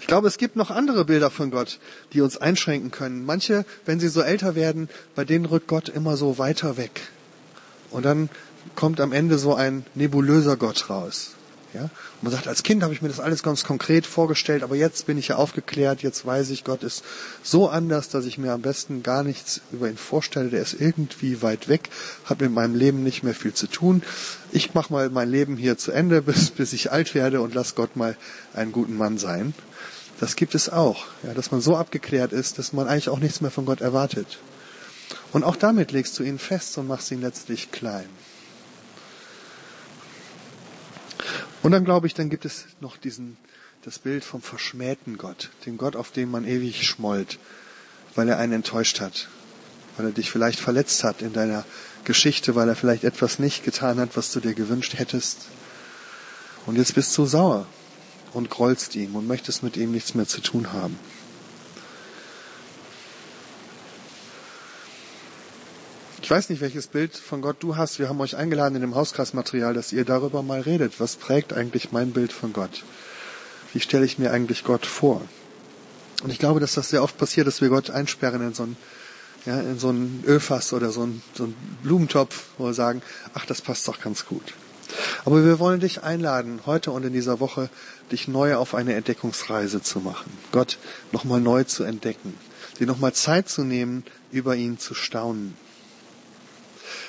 Ich 0.00 0.06
glaube, 0.06 0.28
es 0.28 0.38
gibt 0.38 0.56
noch 0.56 0.70
andere 0.70 1.04
Bilder 1.04 1.30
von 1.30 1.50
Gott, 1.50 1.78
die 2.14 2.22
uns 2.22 2.38
einschränken 2.38 2.90
können. 2.90 3.26
Manche, 3.26 3.66
wenn 3.84 4.00
sie 4.00 4.08
so 4.08 4.22
älter 4.22 4.54
werden, 4.54 4.88
bei 5.14 5.26
denen 5.26 5.44
rückt 5.44 5.66
Gott 5.66 5.90
immer 5.90 6.16
so 6.16 6.38
weiter 6.38 6.78
weg. 6.78 7.02
Und 7.90 8.06
dann 8.06 8.30
kommt 8.74 8.98
am 8.98 9.12
Ende 9.12 9.36
so 9.36 9.54
ein 9.54 9.84
nebulöser 9.94 10.56
Gott 10.56 10.88
raus. 10.88 11.32
Ja? 11.74 11.82
Und 11.82 12.22
man 12.22 12.32
sagt, 12.32 12.46
als 12.46 12.62
Kind 12.62 12.82
habe 12.82 12.94
ich 12.94 13.02
mir 13.02 13.08
das 13.08 13.20
alles 13.20 13.42
ganz 13.42 13.64
konkret 13.64 14.06
vorgestellt, 14.06 14.62
aber 14.62 14.76
jetzt 14.76 15.06
bin 15.06 15.18
ich 15.18 15.28
ja 15.28 15.36
aufgeklärt, 15.36 16.02
jetzt 16.02 16.24
weiß 16.24 16.50
ich, 16.50 16.64
Gott 16.64 16.82
ist 16.82 17.04
so 17.42 17.68
anders, 17.68 18.08
dass 18.08 18.24
ich 18.24 18.38
mir 18.38 18.52
am 18.52 18.62
besten 18.62 19.02
gar 19.02 19.24
nichts 19.24 19.60
über 19.72 19.88
ihn 19.88 19.96
vorstelle. 19.96 20.50
Der 20.50 20.62
ist 20.62 20.80
irgendwie 20.80 21.42
weit 21.42 21.68
weg, 21.68 21.90
hat 22.24 22.40
mit 22.40 22.52
meinem 22.52 22.74
Leben 22.74 23.02
nicht 23.02 23.24
mehr 23.24 23.34
viel 23.34 23.52
zu 23.52 23.66
tun. 23.66 24.02
Ich 24.52 24.74
mache 24.74 24.92
mal 24.92 25.10
mein 25.10 25.30
Leben 25.30 25.56
hier 25.56 25.76
zu 25.76 25.90
Ende, 25.90 26.22
bis, 26.22 26.50
bis 26.50 26.72
ich 26.72 26.92
alt 26.92 27.14
werde 27.14 27.40
und 27.40 27.54
lass 27.54 27.74
Gott 27.74 27.96
mal 27.96 28.16
einen 28.54 28.72
guten 28.72 28.96
Mann 28.96 29.18
sein. 29.18 29.52
Das 30.20 30.36
gibt 30.36 30.54
es 30.54 30.68
auch, 30.68 31.06
ja, 31.24 31.34
dass 31.34 31.50
man 31.50 31.60
so 31.60 31.76
abgeklärt 31.76 32.32
ist, 32.32 32.58
dass 32.58 32.72
man 32.72 32.86
eigentlich 32.86 33.08
auch 33.08 33.18
nichts 33.18 33.40
mehr 33.40 33.50
von 33.50 33.66
Gott 33.66 33.80
erwartet. 33.80 34.38
Und 35.32 35.42
auch 35.42 35.56
damit 35.56 35.90
legst 35.90 36.16
du 36.18 36.22
ihn 36.22 36.38
fest 36.38 36.78
und 36.78 36.86
machst 36.86 37.10
ihn 37.10 37.20
letztlich 37.20 37.72
klein. 37.72 38.08
Und 41.64 41.70
dann 41.70 41.86
glaube 41.86 42.06
ich, 42.06 42.12
dann 42.12 42.28
gibt 42.28 42.44
es 42.44 42.66
noch 42.80 42.98
diesen, 42.98 43.38
das 43.84 43.98
Bild 43.98 44.22
vom 44.22 44.42
verschmähten 44.42 45.16
Gott, 45.16 45.48
dem 45.64 45.78
Gott, 45.78 45.96
auf 45.96 46.10
den 46.10 46.30
man 46.30 46.44
ewig 46.44 46.86
schmollt, 46.86 47.38
weil 48.14 48.28
er 48.28 48.36
einen 48.36 48.52
enttäuscht 48.52 49.00
hat, 49.00 49.28
weil 49.96 50.04
er 50.04 50.12
dich 50.12 50.30
vielleicht 50.30 50.60
verletzt 50.60 51.02
hat 51.04 51.22
in 51.22 51.32
deiner 51.32 51.64
Geschichte, 52.04 52.54
weil 52.54 52.68
er 52.68 52.76
vielleicht 52.76 53.02
etwas 53.02 53.38
nicht 53.38 53.64
getan 53.64 53.98
hat, 53.98 54.14
was 54.14 54.30
du 54.30 54.40
dir 54.40 54.52
gewünscht 54.52 54.98
hättest. 54.98 55.46
Und 56.66 56.76
jetzt 56.76 56.94
bist 56.94 57.16
du 57.16 57.24
sauer 57.24 57.66
und 58.34 58.50
grollst 58.50 58.94
ihm 58.94 59.16
und 59.16 59.26
möchtest 59.26 59.62
mit 59.62 59.78
ihm 59.78 59.92
nichts 59.92 60.14
mehr 60.14 60.28
zu 60.28 60.42
tun 60.42 60.70
haben. 60.70 60.98
Ich 66.24 66.30
weiß 66.30 66.48
nicht, 66.48 66.62
welches 66.62 66.86
Bild 66.86 67.14
von 67.14 67.42
Gott 67.42 67.56
du 67.60 67.76
hast. 67.76 67.98
Wir 67.98 68.08
haben 68.08 68.18
euch 68.18 68.34
eingeladen 68.34 68.76
in 68.76 68.80
dem 68.80 68.94
Hauskreismaterial, 68.94 69.74
dass 69.74 69.92
ihr 69.92 70.06
darüber 70.06 70.42
mal 70.42 70.62
redet. 70.62 70.98
Was 70.98 71.16
prägt 71.16 71.52
eigentlich 71.52 71.92
mein 71.92 72.12
Bild 72.12 72.32
von 72.32 72.54
Gott? 72.54 72.82
Wie 73.74 73.80
stelle 73.80 74.06
ich 74.06 74.18
mir 74.18 74.32
eigentlich 74.32 74.64
Gott 74.64 74.86
vor? 74.86 75.20
Und 76.22 76.30
ich 76.30 76.38
glaube, 76.38 76.60
dass 76.60 76.72
das 76.72 76.88
sehr 76.88 77.02
oft 77.02 77.18
passiert, 77.18 77.46
dass 77.46 77.60
wir 77.60 77.68
Gott 77.68 77.90
einsperren 77.90 78.40
in 78.40 78.54
so 78.54 78.62
ein 78.62 78.78
ja, 79.44 79.60
in 79.60 79.78
so 79.78 79.90
ein 79.90 80.24
Ölfass 80.26 80.72
oder 80.72 80.92
so 80.92 81.02
ein, 81.02 81.22
so 81.34 81.44
ein 81.44 81.54
Blumentopf, 81.82 82.44
wo 82.56 82.64
wir 82.64 82.72
sagen, 82.72 83.02
ach, 83.34 83.44
das 83.44 83.60
passt 83.60 83.86
doch 83.86 84.00
ganz 84.00 84.24
gut. 84.24 84.54
Aber 85.26 85.44
wir 85.44 85.58
wollen 85.58 85.80
dich 85.80 86.04
einladen, 86.04 86.60
heute 86.64 86.90
und 86.92 87.04
in 87.04 87.12
dieser 87.12 87.38
Woche 87.38 87.68
dich 88.10 88.28
neu 88.28 88.54
auf 88.54 88.74
eine 88.74 88.94
Entdeckungsreise 88.94 89.82
zu 89.82 90.00
machen. 90.00 90.32
Gott 90.52 90.78
nochmal 91.12 91.42
neu 91.42 91.64
zu 91.64 91.84
entdecken 91.84 92.32
dir 92.78 92.86
nochmal 92.86 93.12
Zeit 93.12 93.48
zu 93.48 93.64
nehmen, 93.64 94.04
über 94.32 94.56
ihn 94.56 94.78
zu 94.78 94.94
staunen. 94.94 95.56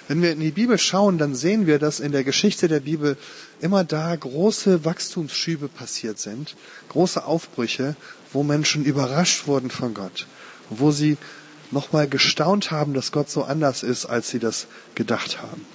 Wenn 0.08 0.22
wir 0.22 0.32
in 0.32 0.40
die 0.40 0.52
Bibel 0.52 0.78
schauen, 0.78 1.18
dann 1.18 1.34
sehen 1.34 1.66
wir, 1.66 1.80
dass 1.80 2.00
in 2.00 2.12
der 2.12 2.24
Geschichte 2.24 2.68
der 2.68 2.80
Bibel 2.80 3.18
immer 3.60 3.84
da 3.84 4.16
große 4.16 4.86
Wachstumsschübe 4.86 5.68
passiert 5.68 6.20
sind, 6.20 6.56
große 6.90 7.26
Aufbrüche, 7.26 7.96
wo 8.32 8.44
Menschen 8.44 8.86
überrascht 8.86 9.48
wurden 9.48 9.72
von 9.72 9.94
Gott, 9.94 10.28
wo 10.70 10.92
sie 10.92 11.18
nochmal 11.72 12.08
gestaunt 12.08 12.70
haben, 12.70 12.94
dass 12.94 13.12
Gott 13.12 13.32
so 13.32 13.44
anders 13.44 13.82
ist, 13.82 14.06
als 14.06 14.30
sie 14.30 14.40
das 14.40 14.68
gedacht 14.94 15.42
haben. 15.42 15.66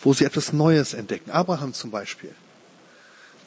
Wo 0.00 0.12
sie 0.12 0.24
etwas 0.24 0.52
Neues 0.52 0.94
entdecken. 0.94 1.30
Abraham 1.30 1.74
zum 1.74 1.92
Beispiel, 1.92 2.34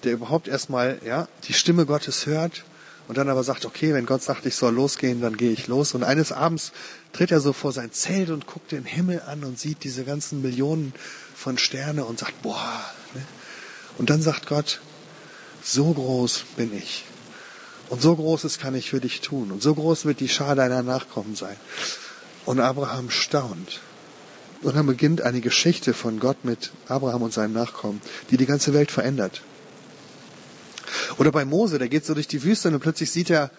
der 0.04 0.14
überhaupt 0.14 0.48
erstmal, 0.48 1.00
ja, 1.06 1.28
die 1.48 1.54
Stimme 1.54 1.86
Gottes 1.86 2.26
hört 2.26 2.64
und 3.08 3.18
dann 3.18 3.30
aber 3.30 3.44
sagt, 3.44 3.66
okay, 3.66 3.94
wenn 3.94 4.06
Gott 4.06 4.24
sagt, 4.24 4.46
ich 4.46 4.56
soll 4.56 4.74
losgehen, 4.74 5.22
dann 5.22 5.38
gehe 5.38 5.52
ich 5.52 5.68
los. 5.68 5.94
Und 5.94 6.04
eines 6.04 6.32
Abends 6.32 6.72
tritt 7.14 7.32
er 7.32 7.40
so 7.40 7.54
vor 7.54 7.72
sein 7.72 7.92
Zelt 7.92 8.30
und 8.30 8.48
guckt 8.48 8.72
den 8.72 8.86
Himmel 8.86 9.22
an 9.28 9.44
und 9.44 9.60
sieht 9.60 9.84
diese 9.84 10.04
ganzen 10.04 10.42
Millionen 10.42 10.94
von 11.36 11.58
Sterne 11.58 12.06
und 12.06 12.20
sagt, 12.20 12.42
boah. 12.42 12.84
Ne? 13.14 13.22
Und 13.98 14.10
dann 14.10 14.22
sagt 14.22 14.48
Gott, 14.48 14.82
so 15.64 15.94
groß 15.94 16.46
bin 16.58 16.76
ich. 16.76 17.06
Und 17.90 18.02
so 18.02 18.16
Großes 18.16 18.58
kann 18.58 18.76
ich 18.76 18.90
für 18.90 19.00
dich 19.00 19.22
tun. 19.22 19.52
Und 19.52 19.62
so 19.62 19.76
groß 19.76 20.06
wird 20.06 20.20
die 20.20 20.30
Schar 20.30 20.56
deiner 20.56 20.82
Nachkommen 20.82 21.36
sein. 21.36 21.56
Und 22.46 22.60
Abraham 22.60 23.10
staunt. 23.10 23.82
Und 24.62 24.76
dann 24.76 24.88
beginnt 24.88 25.22
eine 25.22 25.42
Geschichte 25.42 25.94
von 25.94 26.20
Gott 26.20 26.44
mit 26.44 26.72
Abraham 26.88 27.24
und 27.24 27.34
seinen 27.34 27.54
Nachkommen, 27.54 28.02
die 28.32 28.38
die 28.38 28.48
ganze 28.48 28.74
Welt 28.74 28.90
verändert. 28.90 29.42
Oder 31.18 31.32
bei 31.32 31.46
Mose, 31.46 31.80
der 31.80 31.90
geht 31.90 32.06
so 32.06 32.14
durch 32.14 32.28
die 32.28 32.44
Wüste 32.44 32.70
und 32.70 32.80
plötzlich 32.80 33.12
sieht 33.12 33.30
er 33.30 33.52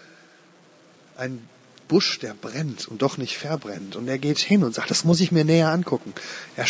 einen 1.16 1.48
Busch, 1.88 2.18
der 2.18 2.34
brennt 2.34 2.88
und 2.88 3.02
doch 3.02 3.16
nicht 3.16 3.36
verbrennt. 3.38 3.96
Und 3.96 4.08
er 4.08 4.18
geht 4.18 4.38
hin 4.38 4.64
und 4.64 4.74
sagt, 4.74 4.90
das 4.90 5.04
muss 5.04 5.20
ich 5.20 5.32
mir 5.32 5.44
näher 5.44 5.70
angucken. 5.70 6.12
Er 6.56 6.66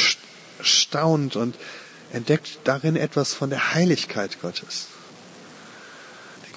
staunt 0.60 1.36
und 1.36 1.56
entdeckt 2.12 2.58
darin 2.64 2.96
etwas 2.96 3.34
von 3.34 3.50
der 3.50 3.74
Heiligkeit 3.74 4.40
Gottes. 4.40 4.88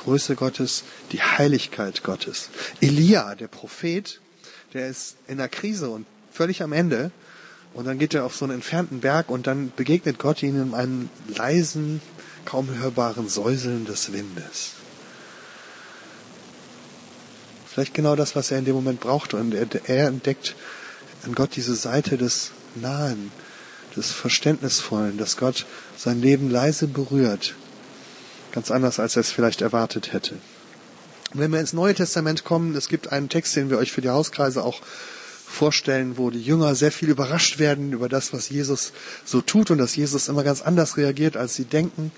Größe 0.03 0.35
Gottes, 0.35 0.83
die 1.11 1.21
Heiligkeit 1.21 2.03
Gottes. 2.03 2.49
Elia, 2.79 3.35
der 3.35 3.47
Prophet, 3.47 4.21
der 4.73 4.87
ist 4.87 5.17
in 5.27 5.37
der 5.37 5.49
Krise 5.49 5.89
und 5.89 6.05
völlig 6.31 6.63
am 6.63 6.71
Ende. 6.71 7.11
Und 7.73 7.85
dann 7.85 7.99
geht 7.99 8.13
er 8.13 8.25
auf 8.25 8.35
so 8.35 8.45
einen 8.45 8.55
entfernten 8.55 9.01
Berg 9.01 9.29
und 9.29 9.45
dann 9.45 9.71
begegnet 9.75 10.17
Gott 10.17 10.41
ihm 10.41 10.61
in 10.61 10.73
einem 10.73 11.09
leisen, 11.27 12.01
kaum 12.45 12.69
hörbaren 12.69 13.29
Säuseln 13.29 13.85
des 13.85 14.11
Windes. 14.13 14.71
Vielleicht 17.67 17.93
genau 17.93 18.15
das, 18.15 18.35
was 18.35 18.51
er 18.51 18.59
in 18.59 18.65
dem 18.65 18.75
Moment 18.75 18.99
brauchte. 18.99 19.37
Und 19.37 19.53
er, 19.53 19.67
er 19.87 20.07
entdeckt 20.07 20.55
an 21.23 21.35
Gott 21.35 21.55
diese 21.55 21.75
Seite 21.75 22.17
des 22.17 22.51
Nahen, 22.75 23.31
des 23.95 24.11
Verständnisvollen, 24.11 25.17
dass 25.17 25.37
Gott 25.37 25.65
sein 25.97 26.21
Leben 26.21 26.49
leise 26.49 26.87
berührt 26.87 27.55
Ganz 28.51 28.71
anders, 28.71 28.99
als 28.99 29.15
er 29.15 29.21
es 29.21 29.31
vielleicht 29.31 29.61
erwartet 29.61 30.13
hätte. 30.13 30.35
wenn 31.33 31.51
wir 31.51 31.59
ins 31.59 31.73
Neue 31.73 31.93
Testament 31.93 32.43
kommen, 32.43 32.75
es 32.75 32.87
gibt 32.87 33.11
einen 33.11 33.29
Text, 33.29 33.55
den 33.55 33.69
wir 33.69 33.77
euch 33.77 33.91
für 33.91 34.01
die 34.01 34.09
Hauskreise 34.09 34.63
auch 34.63 34.81
vorstellen, 35.49 36.17
wo 36.17 36.29
die 36.29 36.41
Jünger 36.41 36.75
sehr 36.75 36.91
viel 36.91 37.09
überrascht 37.09 37.59
werden 37.59 37.91
über 37.91 38.07
das, 38.07 38.33
was 38.33 38.49
Jesus 38.49 38.93
so 39.25 39.41
tut 39.41 39.71
und 39.71 39.79
dass 39.79 39.95
Jesus 39.95 40.27
immer 40.27 40.43
ganz 40.43 40.61
anders 40.61 40.95
reagiert, 40.95 41.35
als 41.35 41.55
sie 41.55 41.65
denken. 41.65 42.11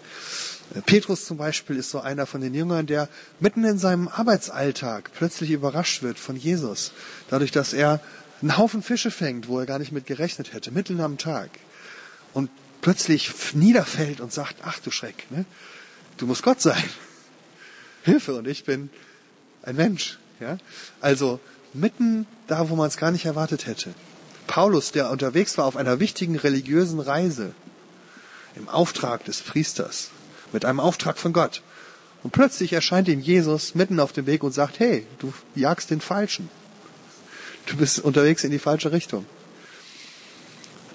Petrus 0.86 1.26
zum 1.26 1.38
Beispiel 1.38 1.78
ist 1.78 1.90
so 1.90 2.00
einer 2.00 2.26
von 2.26 2.42
den 2.42 2.54
Jüngern, 2.54 2.86
der 2.86 3.10
mitten 3.40 3.64
in 3.64 3.78
seinem 3.78 4.08
Arbeitsalltag 4.08 5.12
plötzlich 5.14 5.52
überrascht 5.52 6.04
wird 6.04 6.20
von 6.20 6.36
Jesus, 6.36 6.92
dadurch, 7.30 7.52
dass 7.52 7.74
er 7.74 8.02
einen 8.42 8.58
Haufen 8.58 8.82
Fische 8.84 9.12
fängt, 9.12 9.48
wo 9.48 9.60
er 9.60 9.66
gar 9.66 9.80
nicht 9.80 9.92
mit 9.92 10.06
gerechnet 10.06 10.54
hätte, 10.54 10.72
mitten 10.72 11.00
am 11.00 11.18
Tag. 11.18 11.50
Und 12.34 12.50
plötzlich 12.82 13.32
niederfällt 13.54 14.20
und 14.22 14.34
sagt, 14.34 14.58
ach 14.64 14.80
du 14.80 14.92
Schreck, 14.92 15.30
ne? 15.32 15.46
Du 16.18 16.28
musst 16.28 16.44
Gott 16.44 16.62
sein. 16.62 16.84
Hilfe 18.04 18.36
und 18.36 18.48
ich 18.48 18.64
bin 18.64 18.90
ein 19.64 19.76
Mensch. 19.76 20.20
Ja? 20.40 20.58
Also 21.00 21.40
mitten 21.74 22.28
da, 22.48 22.70
wo 22.70 22.76
man 22.76 22.88
es 22.88 22.98
gar 22.98 23.12
nicht 23.12 23.26
erwartet 23.26 23.66
hätte. 23.66 23.94
Paulus, 24.48 24.92
der 24.92 25.10
unterwegs 25.10 25.58
war 25.58 25.66
auf 25.66 25.78
einer 25.78 26.00
wichtigen 26.00 26.36
religiösen 26.36 27.00
Reise, 27.00 27.54
im 28.56 28.68
Auftrag 28.68 29.24
des 29.26 29.42
Priesters, 29.42 30.10
mit 30.52 30.66
einem 30.66 30.80
Auftrag 30.80 31.18
von 31.18 31.32
Gott. 31.32 31.62
Und 32.24 32.32
plötzlich 32.32 32.74
erscheint 32.74 33.08
ihm 33.08 33.20
Jesus 33.20 33.76
mitten 33.76 34.00
auf 34.00 34.12
dem 34.12 34.26
Weg 34.26 34.44
und 34.44 34.52
sagt, 34.52 34.80
hey, 34.80 35.08
du 35.20 35.34
jagst 35.56 35.90
den 35.90 36.02
Falschen. 36.02 36.50
Du 37.66 37.78
bist 37.78 38.00
unterwegs 38.00 38.44
in 38.44 38.52
die 38.52 38.60
falsche 38.60 38.92
Richtung 38.92 39.26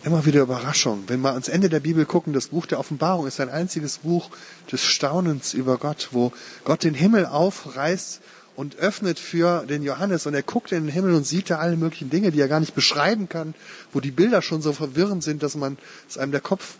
immer 0.06 0.24
wieder 0.24 0.42
Überraschung. 0.42 1.04
Wenn 1.08 1.20
wir 1.20 1.32
ans 1.32 1.48
Ende 1.48 1.68
der 1.68 1.80
Bibel 1.80 2.06
gucken, 2.06 2.32
das 2.32 2.48
Buch 2.48 2.66
der 2.66 2.78
Offenbarung 2.78 3.26
ist 3.26 3.40
ein 3.40 3.50
einziges 3.50 3.98
Buch 3.98 4.30
des 4.70 4.84
Staunens 4.84 5.52
über 5.52 5.78
Gott, 5.78 6.10
wo 6.12 6.32
Gott 6.64 6.84
den 6.84 6.94
Himmel 6.94 7.26
aufreißt 7.26 8.20
und 8.56 8.76
öffnet 8.76 9.18
für 9.18 9.66
den 9.66 9.82
Johannes 9.82 10.26
und 10.26 10.34
er 10.34 10.42
guckt 10.42 10.72
in 10.72 10.84
den 10.84 10.92
Himmel 10.92 11.14
und 11.14 11.26
sieht 11.26 11.50
da 11.50 11.58
alle 11.58 11.76
möglichen 11.76 12.10
Dinge, 12.10 12.32
die 12.32 12.40
er 12.40 12.48
gar 12.48 12.60
nicht 12.60 12.74
beschreiben 12.74 13.28
kann, 13.28 13.54
wo 13.92 14.00
die 14.00 14.10
Bilder 14.10 14.40
schon 14.40 14.62
so 14.62 14.72
verwirrend 14.72 15.22
sind, 15.22 15.42
dass 15.42 15.54
man, 15.54 15.76
dass 16.08 16.18
einem 16.18 16.32
der 16.32 16.40
Kopf 16.40 16.76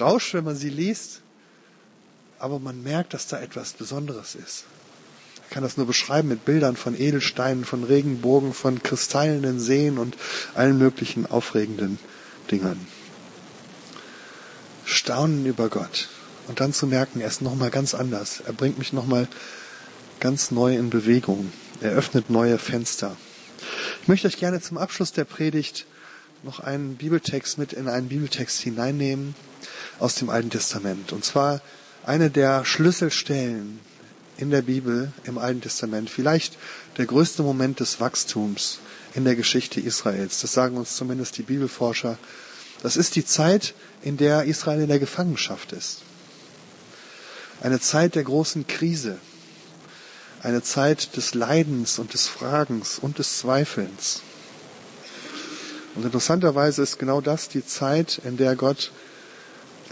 rauscht, 0.00 0.32
wenn 0.34 0.44
man 0.44 0.56
sie 0.56 0.70
liest. 0.70 1.20
Aber 2.38 2.58
man 2.58 2.82
merkt, 2.82 3.14
dass 3.14 3.26
da 3.26 3.40
etwas 3.40 3.74
Besonderes 3.74 4.34
ist. 4.34 4.64
Ich 5.44 5.50
kann 5.50 5.62
das 5.62 5.76
nur 5.76 5.86
beschreiben 5.86 6.28
mit 6.28 6.44
Bildern 6.44 6.76
von 6.76 6.98
Edelsteinen, 6.98 7.64
von 7.64 7.84
Regenbogen, 7.84 8.54
von 8.54 8.82
kristallenen 8.82 9.60
Seen 9.60 9.98
und 9.98 10.16
allen 10.54 10.78
möglichen 10.78 11.26
aufregenden 11.26 11.98
Dingern. 12.50 12.78
Staunen 14.84 15.44
über 15.44 15.68
Gott. 15.68 16.08
Und 16.46 16.60
dann 16.60 16.72
zu 16.72 16.86
merken, 16.86 17.20
er 17.20 17.28
ist 17.28 17.42
nochmal 17.42 17.70
ganz 17.70 17.94
anders. 17.94 18.40
Er 18.46 18.54
bringt 18.54 18.78
mich 18.78 18.94
nochmal 18.94 19.28
ganz 20.20 20.50
neu 20.50 20.76
in 20.76 20.90
Bewegung. 20.90 21.52
Er 21.80 21.92
öffnet 21.92 22.30
neue 22.30 22.58
Fenster. 22.58 23.16
Ich 24.02 24.08
möchte 24.08 24.26
euch 24.26 24.38
gerne 24.38 24.60
zum 24.60 24.78
Abschluss 24.78 25.12
der 25.12 25.24
Predigt 25.24 25.86
noch 26.42 26.60
einen 26.60 26.96
Bibeltext 26.96 27.58
mit 27.58 27.72
in 27.72 27.88
einen 27.88 28.08
Bibeltext 28.08 28.60
hineinnehmen 28.60 29.34
aus 29.98 30.14
dem 30.14 30.30
Alten 30.30 30.50
Testament. 30.50 31.12
Und 31.12 31.24
zwar 31.24 31.60
eine 32.04 32.30
der 32.30 32.64
Schlüsselstellen 32.64 33.80
in 34.36 34.50
der 34.50 34.62
Bibel 34.62 35.12
im 35.24 35.38
Alten 35.38 35.60
Testament. 35.60 36.10
Vielleicht 36.10 36.56
der 36.96 37.06
größte 37.06 37.42
Moment 37.42 37.80
des 37.80 38.00
Wachstums 38.00 38.78
in 39.14 39.24
der 39.24 39.36
Geschichte 39.36 39.80
Israels. 39.80 40.40
Das 40.40 40.52
sagen 40.52 40.76
uns 40.76 40.96
zumindest 40.96 41.38
die 41.38 41.42
Bibelforscher. 41.42 42.18
Das 42.82 42.96
ist 42.96 43.16
die 43.16 43.24
Zeit, 43.24 43.74
in 44.02 44.16
der 44.16 44.44
Israel 44.44 44.80
in 44.80 44.88
der 44.88 45.00
Gefangenschaft 45.00 45.72
ist. 45.72 46.02
Eine 47.60 47.80
Zeit 47.80 48.14
der 48.14 48.22
großen 48.22 48.68
Krise. 48.68 49.18
Eine 50.42 50.62
Zeit 50.62 51.16
des 51.16 51.34
Leidens 51.34 51.98
und 51.98 52.12
des 52.14 52.28
Fragens 52.28 52.98
und 52.98 53.18
des 53.18 53.38
Zweifelns. 53.38 54.22
Und 55.94 56.04
interessanterweise 56.04 56.82
ist 56.82 56.98
genau 56.98 57.20
das 57.20 57.48
die 57.48 57.66
Zeit, 57.66 58.20
in 58.24 58.36
der 58.36 58.54
Gott 58.54 58.92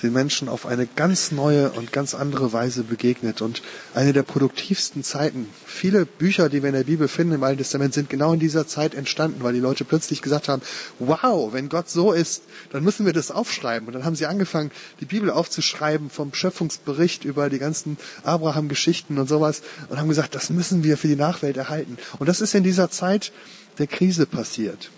den 0.07 0.13
Menschen 0.13 0.49
auf 0.49 0.67
eine 0.67 0.87
ganz 0.87 1.33
neue 1.33 1.71
und 1.73 1.93
ganz 1.93 2.15
andere 2.15 2.53
Weise 2.53 2.85
begegnet 2.85 3.43
und 3.43 3.63
eine 3.95 4.13
der 4.13 4.23
produktivsten 4.23 5.03
Zeiten. 5.03 5.49
Viele 5.67 6.07
Bücher, 6.07 6.49
die 6.49 6.63
wir 6.63 6.69
in 6.69 6.75
der 6.75 6.85
Bibel 6.85 7.09
finden 7.09 7.35
im 7.35 7.43
Alten 7.43 7.59
Testament, 7.59 7.93
sind 7.93 8.09
genau 8.09 8.33
in 8.33 8.41
dieser 8.41 8.67
Zeit 8.67 8.95
entstanden, 8.95 9.43
weil 9.43 9.53
die 9.53 9.61
Leute 9.61 9.85
plötzlich 9.85 10.23
gesagt 10.23 10.49
haben, 10.49 10.63
wow, 10.99 11.53
wenn 11.53 11.69
Gott 11.69 11.91
so 11.91 12.13
ist, 12.13 12.45
dann 12.71 12.85
müssen 12.85 13.05
wir 13.05 13.13
das 13.13 13.31
aufschreiben. 13.31 13.89
Und 13.89 13.95
dann 13.95 14.05
haben 14.05 14.17
sie 14.17 14.27
angefangen, 14.27 14.71
die 15.01 15.07
Bibel 15.07 15.31
aufzuschreiben 15.31 16.09
vom 16.09 16.33
Schöpfungsbericht 16.33 17.25
über 17.25 17.51
die 17.51 17.59
ganzen 17.59 17.99
Abraham-Geschichten 18.23 19.19
und 19.19 19.29
sowas 19.29 19.63
und 19.89 19.99
haben 19.99 20.09
gesagt, 20.09 20.35
das 20.35 20.51
müssen 20.51 20.85
wir 20.85 20.97
für 20.97 21.09
die 21.09 21.17
Nachwelt 21.17 21.57
erhalten. 21.57 21.99
Und 22.19 22.29
das 22.29 22.41
ist 22.41 22.55
in 22.55 22.63
dieser 22.63 22.91
Zeit 22.91 23.33
der 23.79 23.89
Krise 23.89 24.27
passiert, 24.27 24.91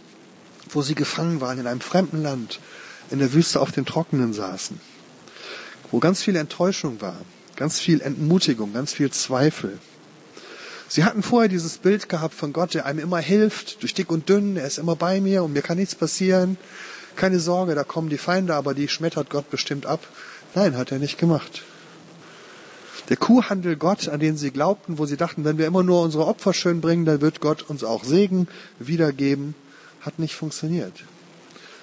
wo 0.71 0.83
sie 0.83 0.95
gefangen 0.95 1.41
waren 1.41 1.59
in 1.59 1.67
einem 1.67 1.81
fremden 1.81 2.23
Land 2.23 2.61
in 3.11 3.19
der 3.19 3.33
Wüste 3.33 3.61
auf 3.61 3.73
dem 3.73 3.87
Trockenen 3.87 4.33
saßen, 4.33 4.81
wo 5.91 5.99
ganz 5.99 6.23
viel 6.23 6.37
Enttäuschung 6.37 7.01
war, 7.01 7.17
ganz 7.57 7.81
viel 7.81 8.01
Entmutigung, 8.01 8.73
ganz 8.73 8.93
viel 8.93 9.11
Zweifel. 9.11 9.79
Sie 10.89 11.05
hatten 11.05 11.23
vorher 11.23 11.49
dieses 11.49 11.79
Bild 11.79 12.09
gehabt 12.09 12.35
von 12.35 12.53
Gott, 12.53 12.73
der 12.73 12.87
einem 12.87 13.01
immer 13.01 13.19
hilft, 13.19 13.83
durch 13.83 13.93
dick 13.93 14.11
und 14.11 14.29
dünn, 14.29 14.57
er 14.57 14.67
ist 14.67 14.79
immer 14.79 14.97
bei 14.97 15.21
mir 15.21 15.45
und 15.45 15.53
mir 15.53 15.63
kann 15.63 15.77
nichts 15.77 15.95
passieren. 15.95 16.57
Keine 17.15 17.41
Sorge, 17.41 17.75
da 17.75 17.85
kommen 17.85 18.09
die 18.09 18.17
Feinde, 18.17 18.55
aber 18.55 18.73
die 18.75 18.89
schmettert 18.89 19.29
Gott 19.29 19.51
bestimmt 19.51 19.85
ab. 19.85 20.01
Nein, 20.55 20.77
hat 20.77 20.91
er 20.93 20.99
nicht 20.99 21.19
gemacht. 21.19 21.63
Der 23.09 23.17
Kuhhandel 23.17 23.77
Gott, 23.77 24.09
an 24.09 24.21
den 24.21 24.37
sie 24.37 24.51
glaubten, 24.51 24.99
wo 24.99 25.07
sie 25.07 25.17
dachten, 25.17 25.45
wenn 25.45 25.59
wir 25.59 25.67
immer 25.67 25.83
nur 25.83 26.03
unsere 26.03 26.27
Opfer 26.27 26.55
schön 26.55 26.81
bringen, 26.81 27.05
dann 27.05 27.21
wird 27.21 27.41
Gott 27.41 27.63
uns 27.63 27.85
auch 27.85 28.05
Segen 28.05 28.49
wiedergeben, 28.79 29.55
hat 30.01 30.19
nicht 30.19 30.35
funktioniert. 30.35 30.93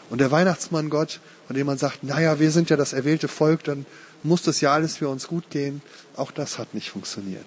Und 0.10 0.20
der 0.20 0.32
Weihnachtsmann 0.32 0.90
Gott, 0.90 1.20
dem 1.54 1.68
man 1.68 1.78
sagt, 1.78 2.04
naja, 2.04 2.40
wir 2.40 2.52
sind 2.52 2.70
ja 2.70 2.78
das 2.78 2.94
erwählte 2.94 3.28
Volk, 3.28 3.64
dann 3.64 3.86
muss 4.24 4.42
das 4.42 4.62
ja 4.62 4.74
alles 4.74 4.98
für 4.98 5.10
uns 5.10 5.28
gut 5.28 5.50
gehen, 5.50 5.82
auch 6.16 6.32
das 6.32 6.58
hat 6.58 6.74
nicht 6.74 6.90
funktioniert. 6.90 7.46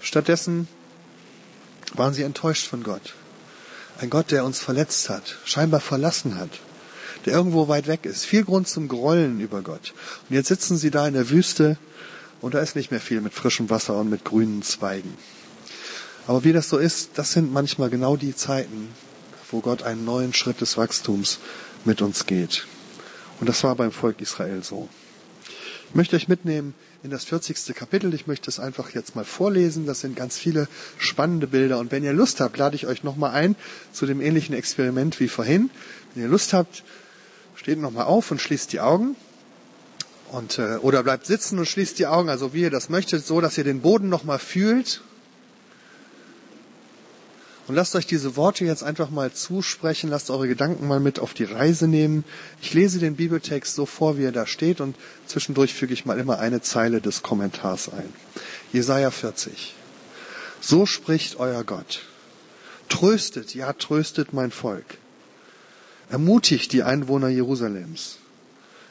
Stattdessen 0.00 0.66
waren 1.94 2.14
sie 2.14 2.22
enttäuscht 2.22 2.66
von 2.66 2.82
Gott. 2.82 3.14
Ein 3.98 4.10
Gott, 4.10 4.30
der 4.30 4.44
uns 4.44 4.58
verletzt 4.58 5.08
hat, 5.08 5.38
scheinbar 5.44 5.80
verlassen 5.80 6.36
hat, 6.36 6.50
der 7.24 7.34
irgendwo 7.34 7.68
weit 7.68 7.86
weg 7.86 8.04
ist. 8.04 8.24
Viel 8.24 8.44
Grund 8.44 8.66
zum 8.66 8.88
Grollen 8.88 9.38
über 9.38 9.62
Gott. 9.62 9.94
Und 10.28 10.34
jetzt 10.34 10.48
sitzen 10.48 10.76
sie 10.76 10.90
da 10.90 11.06
in 11.06 11.14
der 11.14 11.30
Wüste 11.30 11.78
und 12.40 12.54
da 12.54 12.60
ist 12.60 12.74
nicht 12.74 12.90
mehr 12.90 13.00
viel 13.00 13.20
mit 13.20 13.34
frischem 13.34 13.70
Wasser 13.70 13.96
und 13.96 14.10
mit 14.10 14.24
grünen 14.24 14.62
Zweigen. 14.62 15.16
Aber 16.26 16.42
wie 16.44 16.52
das 16.52 16.68
so 16.68 16.78
ist, 16.78 17.10
das 17.14 17.32
sind 17.32 17.52
manchmal 17.52 17.90
genau 17.90 18.16
die 18.16 18.34
Zeiten, 18.34 18.88
wo 19.50 19.60
Gott 19.60 19.82
einen 19.82 20.04
neuen 20.04 20.34
Schritt 20.34 20.60
des 20.60 20.76
Wachstums 20.76 21.38
mit 21.84 22.02
uns 22.02 22.26
geht. 22.26 22.66
Und 23.40 23.48
das 23.48 23.64
war 23.64 23.74
beim 23.74 23.92
Volk 23.92 24.20
Israel 24.20 24.62
so. 24.62 24.88
Ich 25.88 25.94
möchte 25.94 26.16
euch 26.16 26.28
mitnehmen 26.28 26.74
in 27.02 27.10
das 27.10 27.24
40. 27.24 27.74
Kapitel. 27.74 28.14
Ich 28.14 28.26
möchte 28.26 28.48
es 28.48 28.58
einfach 28.58 28.90
jetzt 28.90 29.14
mal 29.14 29.24
vorlesen. 29.24 29.84
Das 29.84 30.00
sind 30.00 30.16
ganz 30.16 30.38
viele 30.38 30.68
spannende 30.96 31.46
Bilder. 31.46 31.78
Und 31.78 31.92
wenn 31.92 32.04
ihr 32.04 32.12
Lust 32.12 32.40
habt, 32.40 32.56
lade 32.56 32.76
ich 32.76 32.86
euch 32.86 33.02
nochmal 33.04 33.32
ein 33.32 33.56
zu 33.92 34.06
dem 34.06 34.20
ähnlichen 34.20 34.54
Experiment 34.54 35.20
wie 35.20 35.28
vorhin. 35.28 35.70
Wenn 36.14 36.22
ihr 36.22 36.28
Lust 36.30 36.52
habt, 36.52 36.82
steht 37.56 37.78
nochmal 37.78 38.06
auf 38.06 38.30
und 38.30 38.40
schließt 38.40 38.72
die 38.72 38.80
Augen. 38.80 39.16
Und, 40.30 40.58
äh, 40.58 40.76
oder 40.76 41.02
bleibt 41.02 41.26
sitzen 41.26 41.58
und 41.58 41.66
schließt 41.66 41.98
die 41.98 42.06
Augen, 42.06 42.30
also 42.30 42.54
wie 42.54 42.62
ihr 42.62 42.70
das 42.70 42.88
möchtet, 42.88 43.26
so 43.26 43.42
dass 43.42 43.58
ihr 43.58 43.64
den 43.64 43.82
Boden 43.82 44.08
nochmal 44.08 44.38
fühlt 44.38 45.02
und 47.72 47.76
lasst 47.76 47.96
euch 47.96 48.04
diese 48.06 48.36
Worte 48.36 48.66
jetzt 48.66 48.84
einfach 48.84 49.08
mal 49.08 49.32
zusprechen, 49.32 50.10
lasst 50.10 50.28
eure 50.28 50.46
Gedanken 50.46 50.86
mal 50.86 51.00
mit 51.00 51.18
auf 51.18 51.32
die 51.32 51.44
Reise 51.44 51.88
nehmen. 51.88 52.22
Ich 52.60 52.74
lese 52.74 52.98
den 52.98 53.16
Bibeltext 53.16 53.74
so 53.74 53.86
vor, 53.86 54.18
wie 54.18 54.24
er 54.24 54.30
da 54.30 54.46
steht 54.46 54.82
und 54.82 54.94
zwischendurch 55.26 55.72
füge 55.72 55.94
ich 55.94 56.04
mal 56.04 56.18
immer 56.18 56.38
eine 56.38 56.60
Zeile 56.60 57.00
des 57.00 57.22
Kommentars 57.22 57.88
ein. 57.88 58.12
Jesaja 58.74 59.10
40. 59.10 59.74
So 60.60 60.84
spricht 60.84 61.36
euer 61.36 61.64
Gott. 61.64 62.02
Tröstet, 62.90 63.54
ja, 63.54 63.72
tröstet 63.72 64.34
mein 64.34 64.50
Volk. 64.50 64.98
Ermutigt 66.10 66.74
die 66.74 66.82
Einwohner 66.82 67.28
Jerusalems. 67.28 68.18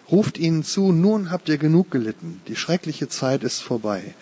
Ruft 0.09 0.39
ihnen 0.39 0.63
zu, 0.63 0.91
nun 0.91 1.29
habt 1.29 1.49
ihr 1.49 1.59
genug 1.59 1.91
gelitten. 1.91 2.41
Die 2.47 2.55
schreckliche 2.55 3.09
Zeit 3.09 3.43
ist 3.43 3.61
vorbei. 3.61 4.15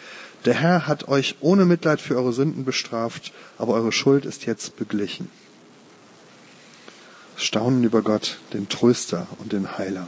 Der 0.45 0.53
Herr 0.53 0.87
hat 0.87 1.07
euch 1.07 1.35
ohne 1.41 1.65
Mitleid 1.65 1.99
für 1.99 2.15
eure 2.15 2.33
Sünden 2.33 2.63
bestraft, 2.65 3.33
aber 3.57 3.73
eure 3.73 3.91
Schuld 3.91 4.25
ist 4.25 4.45
jetzt 4.45 4.77
beglichen. 4.77 5.29
Staunen 7.35 7.83
über 7.83 8.01
Gott, 8.01 8.39
den 8.53 8.69
Tröster 8.69 9.27
und 9.39 9.53
den 9.53 9.77
Heiler. 9.77 10.07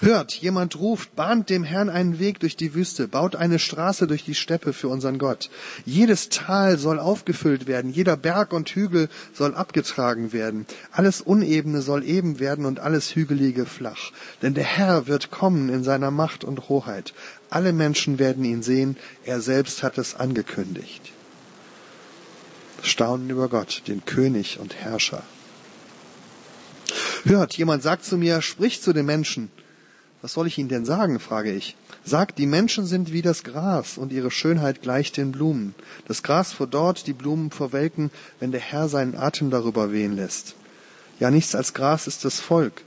Hört, 0.00 0.32
jemand 0.34 0.78
ruft, 0.78 1.16
bahnt 1.16 1.50
dem 1.50 1.64
Herrn 1.64 1.88
einen 1.88 2.20
Weg 2.20 2.38
durch 2.38 2.54
die 2.54 2.74
Wüste, 2.74 3.08
baut 3.08 3.34
eine 3.34 3.58
Straße 3.58 4.06
durch 4.06 4.24
die 4.24 4.36
Steppe 4.36 4.72
für 4.72 4.88
unseren 4.88 5.18
Gott. 5.18 5.50
Jedes 5.84 6.28
Tal 6.28 6.78
soll 6.78 7.00
aufgefüllt 7.00 7.66
werden, 7.66 7.92
jeder 7.92 8.16
Berg 8.16 8.52
und 8.52 8.68
Hügel 8.68 9.08
soll 9.32 9.56
abgetragen 9.56 10.32
werden, 10.32 10.66
alles 10.92 11.20
Unebene 11.20 11.82
soll 11.82 12.04
eben 12.04 12.38
werden 12.38 12.64
und 12.64 12.78
alles 12.78 13.16
Hügelige 13.16 13.66
flach. 13.66 14.12
Denn 14.40 14.54
der 14.54 14.64
Herr 14.64 15.08
wird 15.08 15.32
kommen 15.32 15.68
in 15.68 15.82
seiner 15.82 16.12
Macht 16.12 16.44
und 16.44 16.68
Hoheit. 16.68 17.12
Alle 17.50 17.72
Menschen 17.72 18.20
werden 18.20 18.44
ihn 18.44 18.62
sehen, 18.62 18.96
er 19.24 19.40
selbst 19.40 19.82
hat 19.82 19.98
es 19.98 20.14
angekündigt. 20.14 21.12
Staunen 22.82 23.28
über 23.30 23.48
Gott, 23.48 23.82
den 23.88 24.04
König 24.04 24.60
und 24.60 24.76
Herrscher. 24.76 25.24
Hört, 27.24 27.56
jemand 27.56 27.82
sagt 27.82 28.04
zu 28.04 28.16
mir, 28.16 28.42
sprich 28.42 28.80
zu 28.80 28.92
den 28.92 29.06
Menschen. 29.06 29.50
Was 30.20 30.32
soll 30.32 30.48
ich 30.48 30.58
ihnen 30.58 30.68
denn 30.68 30.84
sagen, 30.84 31.20
frage 31.20 31.52
ich. 31.52 31.76
Sagt, 32.04 32.38
die 32.38 32.46
Menschen 32.46 32.86
sind 32.86 33.12
wie 33.12 33.22
das 33.22 33.44
Gras 33.44 33.98
und 33.98 34.12
ihre 34.12 34.30
Schönheit 34.30 34.82
gleicht 34.82 35.16
den 35.16 35.30
Blumen. 35.30 35.74
Das 36.06 36.22
Gras 36.22 36.52
verdorrt, 36.52 37.06
die 37.06 37.12
Blumen 37.12 37.50
verwelken, 37.50 38.10
wenn 38.40 38.50
der 38.50 38.60
Herr 38.60 38.88
seinen 38.88 39.16
Atem 39.16 39.50
darüber 39.50 39.92
wehen 39.92 40.16
lässt. 40.16 40.54
Ja, 41.20 41.30
nichts 41.30 41.54
als 41.54 41.72
Gras 41.72 42.06
ist 42.06 42.24
das 42.24 42.40
Volk. 42.40 42.82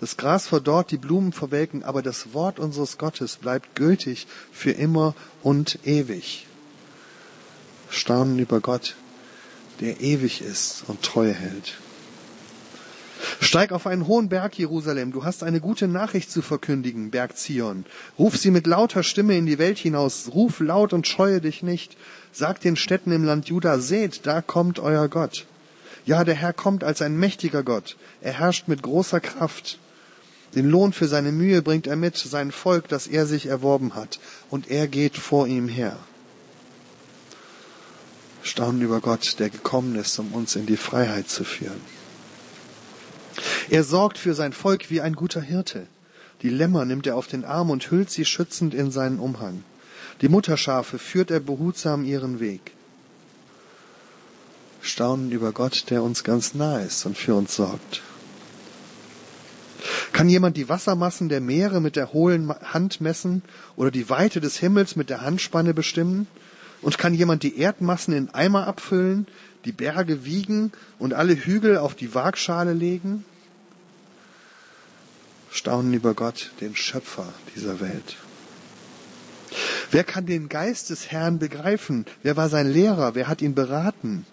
Das 0.00 0.16
Gras 0.16 0.48
verdorrt, 0.48 0.90
die 0.90 0.98
Blumen 0.98 1.32
verwelken, 1.32 1.84
aber 1.84 2.02
das 2.02 2.34
Wort 2.34 2.58
unseres 2.58 2.98
Gottes 2.98 3.36
bleibt 3.36 3.74
gültig 3.74 4.26
für 4.52 4.72
immer 4.72 5.14
und 5.42 5.78
ewig. 5.84 6.46
Staunen 7.88 8.38
über 8.38 8.60
Gott, 8.60 8.96
der 9.80 10.00
ewig 10.00 10.42
ist 10.42 10.84
und 10.88 11.02
treu 11.02 11.32
hält. 11.32 11.78
Steig 13.40 13.72
auf 13.72 13.86
einen 13.86 14.06
hohen 14.06 14.28
Berg, 14.28 14.58
Jerusalem. 14.58 15.12
Du 15.12 15.24
hast 15.24 15.42
eine 15.42 15.60
gute 15.60 15.88
Nachricht 15.88 16.30
zu 16.30 16.42
verkündigen, 16.42 17.10
Berg 17.10 17.36
Zion. 17.36 17.84
Ruf 18.18 18.36
sie 18.36 18.50
mit 18.50 18.66
lauter 18.66 19.02
Stimme 19.02 19.36
in 19.36 19.46
die 19.46 19.58
Welt 19.58 19.78
hinaus. 19.78 20.30
Ruf 20.32 20.60
laut 20.60 20.92
und 20.92 21.06
scheue 21.06 21.40
dich 21.40 21.62
nicht. 21.62 21.96
Sag 22.32 22.60
den 22.60 22.76
Städten 22.76 23.12
im 23.12 23.24
Land 23.24 23.48
Juda, 23.48 23.78
seht, 23.78 24.26
da 24.26 24.42
kommt 24.42 24.78
euer 24.78 25.08
Gott. 25.08 25.46
Ja, 26.06 26.24
der 26.24 26.34
Herr 26.34 26.52
kommt 26.52 26.84
als 26.84 27.00
ein 27.00 27.16
mächtiger 27.16 27.62
Gott. 27.62 27.96
Er 28.20 28.32
herrscht 28.32 28.68
mit 28.68 28.82
großer 28.82 29.20
Kraft. 29.20 29.78
Den 30.54 30.68
Lohn 30.68 30.92
für 30.92 31.08
seine 31.08 31.32
Mühe 31.32 31.62
bringt 31.62 31.86
er 31.86 31.96
mit, 31.96 32.16
sein 32.16 32.52
Volk, 32.52 32.88
das 32.88 33.06
er 33.06 33.26
sich 33.26 33.46
erworben 33.46 33.94
hat. 33.94 34.20
Und 34.50 34.70
er 34.70 34.86
geht 34.86 35.16
vor 35.16 35.46
ihm 35.46 35.68
her. 35.68 35.96
Staunen 38.42 38.82
über 38.82 39.00
Gott, 39.00 39.36
der 39.38 39.48
gekommen 39.48 39.96
ist, 39.96 40.18
um 40.18 40.32
uns 40.32 40.54
in 40.54 40.66
die 40.66 40.76
Freiheit 40.76 41.28
zu 41.28 41.44
führen. 41.44 41.80
Er 43.70 43.84
sorgt 43.84 44.18
für 44.18 44.34
sein 44.34 44.52
Volk 44.52 44.90
wie 44.90 45.00
ein 45.00 45.14
guter 45.14 45.40
Hirte. 45.40 45.86
Die 46.42 46.50
Lämmer 46.50 46.84
nimmt 46.84 47.06
er 47.06 47.16
auf 47.16 47.26
den 47.26 47.44
Arm 47.44 47.70
und 47.70 47.90
hüllt 47.90 48.10
sie 48.10 48.24
schützend 48.24 48.74
in 48.74 48.90
seinen 48.90 49.18
Umhang. 49.18 49.64
Die 50.20 50.28
Mutterschafe 50.28 50.98
führt 50.98 51.30
er 51.30 51.40
behutsam 51.40 52.04
ihren 52.04 52.38
Weg. 52.40 52.72
Staunen 54.80 55.30
über 55.32 55.52
Gott, 55.52 55.86
der 55.90 56.02
uns 56.02 56.24
ganz 56.24 56.54
nah 56.54 56.78
ist 56.78 57.06
und 57.06 57.16
für 57.16 57.34
uns 57.34 57.56
sorgt. 57.56 58.02
Kann 60.12 60.28
jemand 60.28 60.56
die 60.56 60.68
Wassermassen 60.68 61.28
der 61.28 61.40
Meere 61.40 61.80
mit 61.80 61.96
der 61.96 62.12
hohlen 62.12 62.48
Hand 62.50 63.00
messen 63.00 63.42
oder 63.76 63.90
die 63.90 64.08
Weite 64.10 64.40
des 64.40 64.58
Himmels 64.58 64.94
mit 64.94 65.10
der 65.10 65.22
Handspanne 65.22 65.74
bestimmen? 65.74 66.26
Und 66.82 66.98
kann 66.98 67.14
jemand 67.14 67.42
die 67.42 67.58
Erdmassen 67.58 68.12
in 68.12 68.28
Eimer 68.34 68.66
abfüllen, 68.66 69.26
die 69.64 69.72
Berge 69.72 70.24
wiegen 70.24 70.72
und 70.98 71.14
alle 71.14 71.34
Hügel 71.34 71.78
auf 71.78 71.94
die 71.94 72.14
Waagschale 72.14 72.72
legen? 72.72 73.24
Staunen 75.50 75.94
über 75.94 76.14
Gott, 76.14 76.50
den 76.60 76.74
Schöpfer 76.74 77.32
dieser 77.54 77.80
Welt. 77.80 78.16
Wer 79.90 80.02
kann 80.02 80.26
den 80.26 80.48
Geist 80.48 80.90
des 80.90 81.12
Herrn 81.12 81.38
begreifen? 81.38 82.06
Wer 82.22 82.36
war 82.36 82.48
sein 82.48 82.68
Lehrer? 82.68 83.14
Wer 83.14 83.28
hat 83.28 83.40
ihn 83.40 83.54
beraten? 83.54 84.26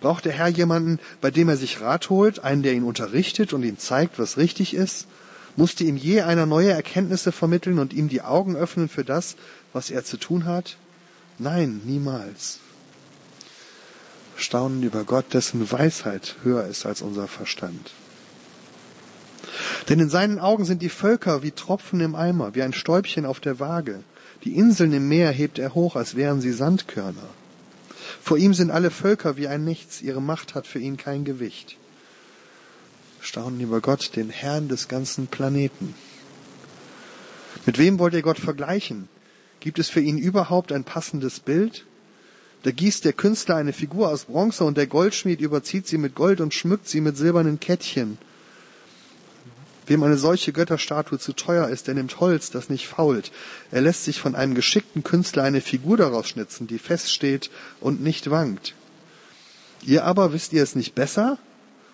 Braucht 0.00 0.24
der 0.24 0.32
Herr 0.32 0.48
jemanden, 0.48 0.98
bei 1.20 1.30
dem 1.30 1.48
er 1.48 1.56
sich 1.56 1.80
Rat 1.80 2.10
holt, 2.10 2.40
einen, 2.42 2.62
der 2.62 2.72
ihn 2.72 2.82
unterrichtet 2.82 3.52
und 3.52 3.62
ihm 3.62 3.78
zeigt, 3.78 4.18
was 4.18 4.36
richtig 4.36 4.74
ist? 4.74 5.06
Musste 5.54 5.84
ihm 5.84 5.96
je 5.96 6.22
einer 6.22 6.46
neue 6.46 6.70
Erkenntnisse 6.70 7.30
vermitteln 7.30 7.78
und 7.78 7.92
ihm 7.92 8.08
die 8.08 8.22
Augen 8.22 8.56
öffnen 8.56 8.88
für 8.88 9.04
das, 9.04 9.36
was 9.72 9.90
er 9.90 10.04
zu 10.04 10.16
tun 10.16 10.46
hat? 10.46 10.76
Nein, 11.38 11.82
niemals. 11.84 12.58
Staunen 14.42 14.82
über 14.82 15.04
Gott, 15.04 15.32
dessen 15.32 15.70
Weisheit 15.70 16.36
höher 16.42 16.66
ist 16.66 16.84
als 16.84 17.00
unser 17.02 17.28
Verstand. 17.28 17.92
Denn 19.88 20.00
in 20.00 20.08
seinen 20.08 20.38
Augen 20.38 20.64
sind 20.64 20.82
die 20.82 20.88
Völker 20.88 21.42
wie 21.42 21.52
Tropfen 21.52 22.00
im 22.00 22.14
Eimer, 22.14 22.54
wie 22.54 22.62
ein 22.62 22.72
Stäubchen 22.72 23.26
auf 23.26 23.40
der 23.40 23.60
Waage. 23.60 24.02
Die 24.44 24.56
Inseln 24.56 24.92
im 24.92 25.08
Meer 25.08 25.30
hebt 25.30 25.58
er 25.58 25.74
hoch, 25.74 25.96
als 25.96 26.16
wären 26.16 26.40
sie 26.40 26.52
Sandkörner. 26.52 27.28
Vor 28.22 28.36
ihm 28.36 28.54
sind 28.54 28.70
alle 28.70 28.90
Völker 28.90 29.36
wie 29.36 29.48
ein 29.48 29.64
Nichts, 29.64 30.02
ihre 30.02 30.22
Macht 30.22 30.54
hat 30.54 30.66
für 30.66 30.78
ihn 30.78 30.96
kein 30.96 31.24
Gewicht. 31.24 31.76
Staunen 33.20 33.60
über 33.60 33.80
Gott, 33.80 34.16
den 34.16 34.30
Herrn 34.30 34.68
des 34.68 34.88
ganzen 34.88 35.28
Planeten. 35.28 35.94
Mit 37.66 37.78
wem 37.78 37.98
wollt 37.98 38.14
ihr 38.14 38.22
Gott 38.22 38.38
vergleichen? 38.38 39.08
Gibt 39.60 39.78
es 39.78 39.88
für 39.88 40.00
ihn 40.00 40.18
überhaupt 40.18 40.72
ein 40.72 40.82
passendes 40.82 41.38
Bild? 41.38 41.86
Da 42.62 42.70
gießt 42.70 43.04
der 43.04 43.12
Künstler 43.12 43.56
eine 43.56 43.72
Figur 43.72 44.08
aus 44.08 44.26
Bronze 44.26 44.64
und 44.64 44.76
der 44.76 44.86
Goldschmied 44.86 45.40
überzieht 45.40 45.88
sie 45.88 45.98
mit 45.98 46.14
Gold 46.14 46.40
und 46.40 46.54
schmückt 46.54 46.88
sie 46.88 47.00
mit 47.00 47.16
silbernen 47.16 47.58
Kettchen. 47.58 48.18
Wem 49.86 50.04
eine 50.04 50.16
solche 50.16 50.52
Götterstatue 50.52 51.18
zu 51.18 51.32
teuer 51.32 51.68
ist, 51.68 51.88
der 51.88 51.94
nimmt 51.94 52.20
Holz, 52.20 52.50
das 52.50 52.70
nicht 52.70 52.86
fault. 52.86 53.32
Er 53.72 53.80
lässt 53.80 54.04
sich 54.04 54.20
von 54.20 54.36
einem 54.36 54.54
geschickten 54.54 55.02
Künstler 55.02 55.42
eine 55.42 55.60
Figur 55.60 55.96
daraus 55.96 56.28
schnitzen, 56.28 56.68
die 56.68 56.78
feststeht 56.78 57.50
und 57.80 58.00
nicht 58.00 58.30
wankt. 58.30 58.74
Ihr 59.82 60.04
aber 60.04 60.32
wisst 60.32 60.52
ihr 60.52 60.62
es 60.62 60.76
nicht 60.76 60.94
besser? 60.94 61.38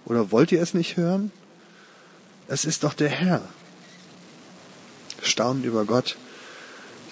Oder 0.05 0.31
wollt 0.31 0.53
ihr 0.53 0.61
es 0.61 0.75
nicht 0.75 0.99
hören? 0.99 1.33
Es 2.47 2.67
ist 2.67 2.85
doch 2.85 2.93
der 2.93 3.09
Herr. 3.09 3.43
Staunend 5.23 5.65
über 5.65 5.87
Gott, 5.87 6.17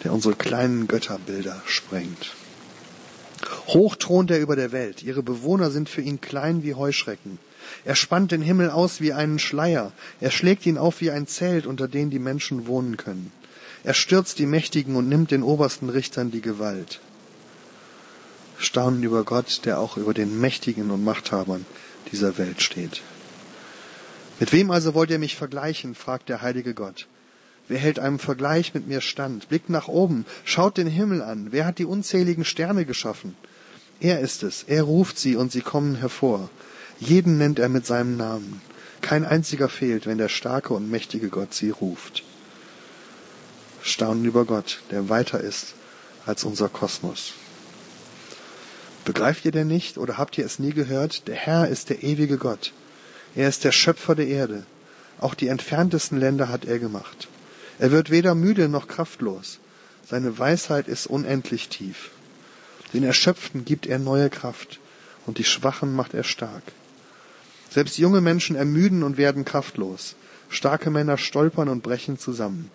der 0.04 0.12
unsere 0.12 0.34
kleinen 0.34 0.88
Götterbilder 0.88 1.62
sprengt. 1.66 2.32
Hoch 3.68 3.96
thront 3.96 4.30
er 4.30 4.40
über 4.40 4.56
der 4.56 4.72
Welt. 4.72 5.02
Ihre 5.02 5.22
Bewohner 5.22 5.70
sind 5.70 5.88
für 5.88 6.02
ihn 6.02 6.20
klein 6.20 6.62
wie 6.62 6.74
Heuschrecken. 6.74 7.38
Er 7.84 7.94
spannt 7.94 8.32
den 8.32 8.42
Himmel 8.42 8.70
aus 8.70 9.00
wie 9.00 9.12
einen 9.12 9.38
Schleier. 9.38 9.92
Er 10.20 10.30
schlägt 10.30 10.66
ihn 10.66 10.78
auf 10.78 11.00
wie 11.00 11.10
ein 11.10 11.26
Zelt, 11.26 11.66
unter 11.66 11.88
dem 11.88 12.10
die 12.10 12.18
Menschen 12.18 12.66
wohnen 12.66 12.96
können. 12.96 13.32
Er 13.84 13.94
stürzt 13.94 14.38
die 14.38 14.46
Mächtigen 14.46 14.96
und 14.96 15.08
nimmt 15.08 15.30
den 15.30 15.42
obersten 15.42 15.88
Richtern 15.90 16.30
die 16.30 16.40
Gewalt. 16.40 17.00
staunen 18.58 19.02
über 19.02 19.24
Gott, 19.24 19.60
der 19.64 19.78
auch 19.78 19.96
über 19.96 20.14
den 20.14 20.40
Mächtigen 20.40 20.90
und 20.90 21.04
Machthabern 21.04 21.66
dieser 22.10 22.38
Welt 22.38 22.62
steht. 22.62 23.02
Mit 24.40 24.52
wem 24.52 24.70
also 24.70 24.94
wollt 24.94 25.10
ihr 25.10 25.18
mich 25.18 25.36
vergleichen? 25.36 25.94
fragt 25.94 26.28
der 26.28 26.42
heilige 26.42 26.74
Gott. 26.74 27.06
Wer 27.68 27.78
hält 27.78 27.98
einem 27.98 28.18
Vergleich 28.18 28.74
mit 28.74 28.86
mir 28.86 29.00
stand? 29.00 29.48
Blickt 29.48 29.70
nach 29.70 29.88
oben, 29.88 30.24
schaut 30.44 30.76
den 30.76 30.86
Himmel 30.86 31.22
an. 31.22 31.48
Wer 31.50 31.66
hat 31.66 31.78
die 31.78 31.84
unzähligen 31.84 32.44
Sterne 32.44 32.84
geschaffen? 32.84 33.34
Er 34.00 34.20
ist 34.20 34.42
es. 34.42 34.64
Er 34.64 34.82
ruft 34.82 35.18
sie 35.18 35.36
und 35.36 35.50
sie 35.50 35.62
kommen 35.62 35.96
hervor. 35.96 36.48
Jeden 37.00 37.38
nennt 37.38 37.58
er 37.58 37.68
mit 37.68 37.86
seinem 37.86 38.16
Namen. 38.16 38.60
Kein 39.00 39.24
einziger 39.24 39.68
fehlt, 39.68 40.06
wenn 40.06 40.18
der 40.18 40.28
starke 40.28 40.74
und 40.74 40.90
mächtige 40.90 41.28
Gott 41.28 41.54
sie 41.54 41.70
ruft. 41.70 42.22
Staunen 43.82 44.24
über 44.24 44.44
Gott, 44.44 44.80
der 44.90 45.08
weiter 45.08 45.40
ist 45.40 45.74
als 46.24 46.44
unser 46.44 46.68
Kosmos. 46.68 47.34
Begreift 49.04 49.44
ihr 49.44 49.52
denn 49.52 49.68
nicht 49.68 49.98
oder 49.98 50.18
habt 50.18 50.36
ihr 50.38 50.44
es 50.44 50.58
nie 50.58 50.72
gehört? 50.72 51.28
Der 51.28 51.36
Herr 51.36 51.68
ist 51.68 51.90
der 51.90 52.02
ewige 52.02 52.38
Gott. 52.38 52.72
Er 53.36 53.48
ist 53.48 53.62
der 53.64 53.72
Schöpfer 53.72 54.14
der 54.14 54.26
Erde. 54.26 54.66
Auch 55.18 55.34
die 55.34 55.48
entferntesten 55.48 56.18
Länder 56.18 56.48
hat 56.48 56.64
er 56.64 56.78
gemacht. 56.78 57.28
Er 57.78 57.90
wird 57.90 58.10
weder 58.10 58.34
müde 58.34 58.68
noch 58.68 58.88
kraftlos. 58.88 59.58
Seine 60.08 60.38
Weisheit 60.38 60.88
ist 60.88 61.06
unendlich 61.06 61.68
tief. 61.68 62.10
Den 62.92 63.02
Erschöpften 63.02 63.64
gibt 63.64 63.86
er 63.86 63.98
neue 63.98 64.30
Kraft 64.30 64.78
und 65.26 65.38
die 65.38 65.44
Schwachen 65.44 65.94
macht 65.94 66.14
er 66.14 66.24
stark. 66.24 66.62
Selbst 67.70 67.98
junge 67.98 68.20
Menschen 68.20 68.56
ermüden 68.56 69.02
und 69.02 69.16
werden 69.16 69.44
kraftlos. 69.44 70.14
Starke 70.48 70.90
Männer 70.90 71.18
stolpern 71.18 71.68
und 71.68 71.82
brechen 71.82 72.18
zusammen. 72.18 72.70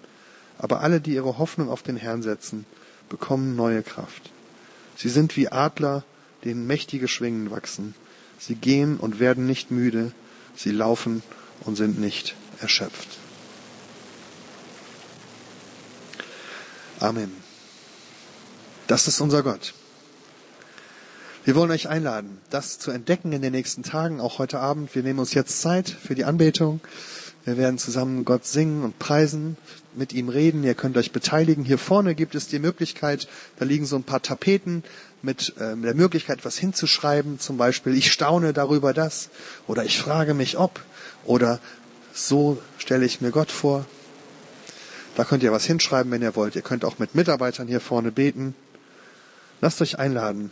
Aber 0.58 0.82
alle, 0.82 1.02
die 1.02 1.16
ihre 1.16 1.38
Hoffnung 1.38 1.70
auf 1.70 1.82
den 1.82 1.96
Herrn 1.96 2.22
setzen, 2.22 2.66
bekommen 3.10 3.56
neue 3.56 3.82
Kraft. 3.82 4.30
Sie 4.96 5.10
sind 5.10 5.38
wie 5.38 5.48
Adler, 5.48 6.04
denen 6.44 6.68
mächtige 6.68 7.08
Schwingen 7.08 7.50
wachsen. 7.50 7.96
Sie 8.38 8.56
gehen 8.56 8.98
und 8.98 9.20
werden 9.20 9.46
nicht 9.46 9.72
müde. 9.72 10.12
Sie 10.56 10.72
laufen 10.72 11.24
und 11.62 11.78
sind 11.78 12.00
nicht 12.00 12.36
erschöpft. 12.60 13.18
Amen. 17.02 17.32
Das 18.86 19.08
ist 19.08 19.22
unser 19.22 19.42
Gott. 19.42 19.74
Wir 21.44 21.56
wollen 21.56 21.72
euch 21.72 21.90
einladen, 21.90 22.38
das 22.52 22.78
zu 22.78 22.92
entdecken 22.92 23.32
in 23.32 23.42
den 23.42 23.54
nächsten 23.54 23.82
Tagen, 23.82 24.22
auch 24.22 24.38
heute 24.38 24.60
Abend. 24.60 24.94
Wir 24.94 25.02
nehmen 25.02 25.18
uns 25.18 25.34
jetzt 25.34 25.62
Zeit 25.62 25.90
für 25.90 26.14
die 26.14 26.26
Anbetung. 26.26 26.80
Wir 27.44 27.58
werden 27.58 27.80
zusammen 27.80 28.24
Gott 28.24 28.46
singen 28.46 28.84
und 28.84 29.00
preisen, 29.00 29.58
mit 29.96 30.14
ihm 30.14 30.30
reden. 30.30 30.64
Ihr 30.64 30.76
könnt 30.76 30.96
euch 30.96 31.12
beteiligen. 31.12 31.66
Hier 31.66 31.80
vorne 31.80 32.14
gibt 32.14 32.36
es 32.36 32.48
die 32.48 32.60
Möglichkeit, 32.60 33.28
da 33.58 33.66
liegen 33.66 33.88
so 33.88 33.96
ein 33.96 34.04
paar 34.04 34.22
Tapeten 34.22 34.84
mit 35.24 35.56
äh, 35.58 35.76
der 35.76 35.96
Möglichkeit, 35.96 36.38
etwas 36.38 36.60
hinzuschreiben. 36.60 37.40
Zum 37.40 37.58
Beispiel, 37.58 37.98
ich 37.98 38.12
staune 38.12 38.54
darüber 38.54 38.94
das. 38.94 39.30
Oder 39.66 39.86
ich 39.86 39.98
frage 39.98 40.36
mich 40.36 40.60
ob. 40.60 40.80
Oder 41.26 41.60
so 42.14 42.62
stelle 42.78 43.06
ich 43.06 43.22
mir 43.22 43.32
Gott 43.32 43.52
vor. 43.52 43.88
Da 45.16 45.26
könnt 45.26 45.44
ihr 45.44 45.52
was 45.52 45.66
hinschreiben, 45.66 46.12
wenn 46.12 46.22
ihr 46.22 46.36
wollt. 46.36 46.56
Ihr 46.56 46.62
könnt 46.62 46.86
auch 46.86 47.00
mit 47.00 47.16
Mitarbeitern 47.16 47.68
hier 47.68 47.82
vorne 47.82 48.12
beten. 48.12 48.56
Lasst 49.60 49.82
euch 49.82 50.00
einladen, 50.00 50.52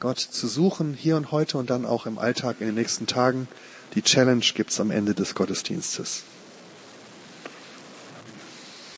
Gott 0.00 0.18
zu 0.18 0.48
suchen, 0.48 0.94
hier 0.94 1.16
und 1.16 1.30
heute 1.30 1.58
und 1.58 1.70
dann 1.70 1.86
auch 1.86 2.06
im 2.06 2.18
Alltag 2.18 2.56
in 2.60 2.66
den 2.66 2.74
nächsten 2.74 3.06
Tagen. 3.06 3.48
Die 3.94 4.02
Challenge 4.02 4.44
gibt's 4.54 4.80
am 4.80 4.90
Ende 4.90 5.14
des 5.14 5.34
Gottesdienstes. 5.34 6.22